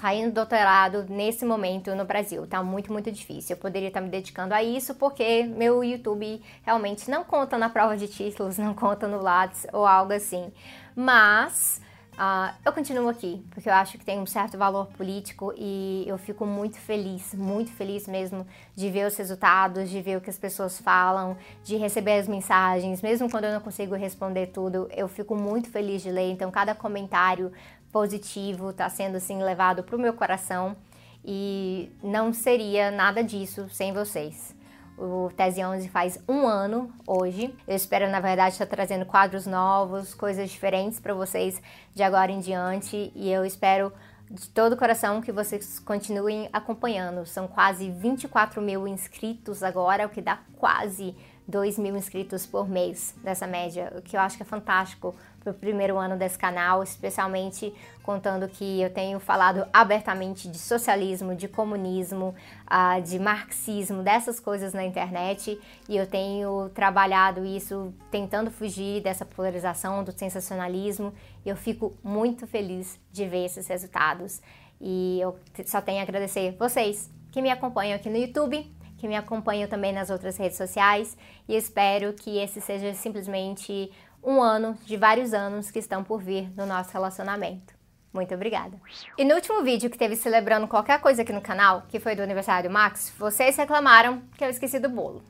saindo 0.00 0.30
do 0.30 0.34
doutorado 0.34 1.06
nesse 1.08 1.44
momento 1.44 1.94
no 1.94 2.04
Brasil. 2.04 2.46
Tá 2.46 2.62
muito, 2.62 2.92
muito 2.92 3.10
difícil. 3.10 3.56
Eu 3.56 3.60
poderia 3.60 3.88
estar 3.88 4.00
me 4.00 4.08
dedicando 4.08 4.54
a 4.54 4.62
isso 4.62 4.94
porque 4.94 5.44
meu 5.44 5.82
YouTube 5.82 6.42
realmente 6.62 7.10
não 7.10 7.24
conta 7.24 7.56
na 7.56 7.68
prova 7.68 7.96
de 7.96 8.08
títulos, 8.08 8.56
não 8.58 8.74
conta 8.74 9.08
no 9.08 9.20
Lattes 9.20 9.66
ou 9.72 9.86
algo 9.86 10.12
assim. 10.12 10.52
Mas 10.94 11.80
Uh, 12.14 12.54
eu 12.64 12.72
continuo 12.72 13.08
aqui, 13.08 13.44
porque 13.50 13.68
eu 13.68 13.72
acho 13.72 13.98
que 13.98 14.04
tem 14.04 14.20
um 14.20 14.26
certo 14.26 14.56
valor 14.56 14.86
político 14.86 15.52
e 15.56 16.04
eu 16.06 16.16
fico 16.16 16.46
muito 16.46 16.78
feliz, 16.78 17.34
muito 17.34 17.72
feliz 17.72 18.06
mesmo 18.06 18.46
de 18.76 18.88
ver 18.88 19.08
os 19.08 19.16
resultados, 19.16 19.90
de 19.90 20.00
ver 20.00 20.18
o 20.18 20.20
que 20.20 20.30
as 20.30 20.38
pessoas 20.38 20.78
falam, 20.78 21.36
de 21.64 21.76
receber 21.76 22.20
as 22.20 22.28
mensagens, 22.28 23.02
mesmo 23.02 23.28
quando 23.28 23.44
eu 23.44 23.52
não 23.52 23.60
consigo 23.60 23.96
responder 23.96 24.46
tudo, 24.48 24.88
eu 24.96 25.08
fico 25.08 25.34
muito 25.34 25.68
feliz 25.68 26.02
de 26.02 26.10
ler. 26.10 26.30
Então, 26.30 26.52
cada 26.52 26.72
comentário 26.72 27.52
positivo 27.90 28.70
está 28.70 28.88
sendo 28.88 29.16
assim 29.16 29.42
levado 29.42 29.82
para 29.82 29.96
o 29.96 29.98
meu 29.98 30.12
coração 30.12 30.76
e 31.24 31.90
não 32.00 32.32
seria 32.32 32.92
nada 32.92 33.24
disso 33.24 33.68
sem 33.70 33.92
vocês. 33.92 34.53
O 34.96 35.28
Tese 35.36 35.64
11 35.64 35.88
faz 35.88 36.22
um 36.28 36.46
ano 36.46 36.92
hoje. 37.06 37.54
Eu 37.66 37.74
espero, 37.74 38.08
na 38.08 38.20
verdade, 38.20 38.52
estar 38.52 38.66
trazendo 38.66 39.04
quadros 39.04 39.44
novos, 39.44 40.14
coisas 40.14 40.48
diferentes 40.48 41.00
para 41.00 41.12
vocês 41.12 41.60
de 41.92 42.02
agora 42.02 42.30
em 42.30 42.38
diante. 42.38 43.12
E 43.14 43.30
eu 43.30 43.44
espero 43.44 43.92
de 44.30 44.48
todo 44.48 44.74
o 44.74 44.76
coração 44.76 45.20
que 45.20 45.32
vocês 45.32 45.80
continuem 45.80 46.48
acompanhando. 46.52 47.26
São 47.26 47.48
quase 47.48 47.90
24 47.90 48.62
mil 48.62 48.86
inscritos 48.86 49.62
agora, 49.62 50.06
o 50.06 50.10
que 50.10 50.22
dá 50.22 50.38
quase 50.56 51.16
2 51.46 51.78
mil 51.78 51.96
inscritos 51.96 52.46
por 52.46 52.68
mês 52.68 53.14
nessa 53.22 53.46
média, 53.46 53.92
o 53.96 54.02
que 54.02 54.16
eu 54.16 54.20
acho 54.20 54.36
que 54.36 54.42
é 54.42 54.46
fantástico 54.46 55.14
para 55.40 55.50
o 55.50 55.54
primeiro 55.54 55.98
ano 55.98 56.16
desse 56.16 56.38
canal, 56.38 56.82
especialmente 56.82 57.72
contando 58.02 58.48
que 58.48 58.80
eu 58.80 58.88
tenho 58.88 59.20
falado 59.20 59.66
abertamente 59.70 60.48
de 60.48 60.58
socialismo, 60.58 61.34
de 61.34 61.46
comunismo, 61.46 62.34
uh, 62.66 63.00
de 63.02 63.18
marxismo, 63.18 64.02
dessas 64.02 64.40
coisas 64.40 64.72
na 64.72 64.84
internet 64.84 65.60
e 65.86 65.96
eu 65.96 66.06
tenho 66.06 66.70
trabalhado 66.70 67.44
isso 67.44 67.92
tentando 68.10 68.50
fugir 68.50 69.02
dessa 69.02 69.26
polarização, 69.26 70.02
do 70.02 70.12
sensacionalismo 70.12 71.12
e 71.44 71.50
eu 71.50 71.56
fico 71.56 71.92
muito 72.02 72.46
feliz 72.46 72.98
de 73.12 73.28
ver 73.28 73.44
esses 73.44 73.66
resultados. 73.66 74.40
E 74.80 75.20
eu 75.20 75.38
só 75.66 75.80
tenho 75.80 76.00
a 76.00 76.02
agradecer 76.02 76.56
vocês 76.58 77.10
que 77.30 77.42
me 77.42 77.50
acompanham 77.50 77.96
aqui 77.96 78.08
no 78.08 78.16
YouTube 78.16 78.66
que 79.04 79.08
me 79.08 79.16
acompanham 79.16 79.68
também 79.68 79.92
nas 79.92 80.08
outras 80.08 80.38
redes 80.38 80.56
sociais 80.56 81.14
e 81.46 81.54
espero 81.54 82.14
que 82.14 82.38
esse 82.38 82.58
seja 82.58 82.94
simplesmente 82.94 83.92
um 84.22 84.40
ano 84.40 84.78
de 84.86 84.96
vários 84.96 85.34
anos 85.34 85.70
que 85.70 85.78
estão 85.78 86.02
por 86.02 86.22
vir 86.22 86.50
no 86.56 86.64
nosso 86.64 86.90
relacionamento. 86.90 87.74
Muito 88.14 88.34
obrigada. 88.34 88.80
E 89.18 89.24
no 89.26 89.34
último 89.34 89.62
vídeo 89.62 89.90
que 89.90 89.98
teve 89.98 90.16
celebrando 90.16 90.66
qualquer 90.66 91.02
coisa 91.02 91.20
aqui 91.20 91.34
no 91.34 91.42
canal, 91.42 91.82
que 91.86 92.00
foi 92.00 92.16
do 92.16 92.22
aniversário 92.22 92.70
do 92.70 92.72
Max, 92.72 93.12
vocês 93.18 93.54
reclamaram 93.58 94.22
que 94.38 94.44
eu 94.44 94.48
esqueci 94.48 94.78
do 94.78 94.88
bolo. 94.88 95.22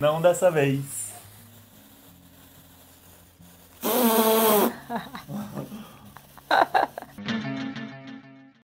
Não 0.00 0.20
dessa 0.20 0.50
vez. 0.50 1.14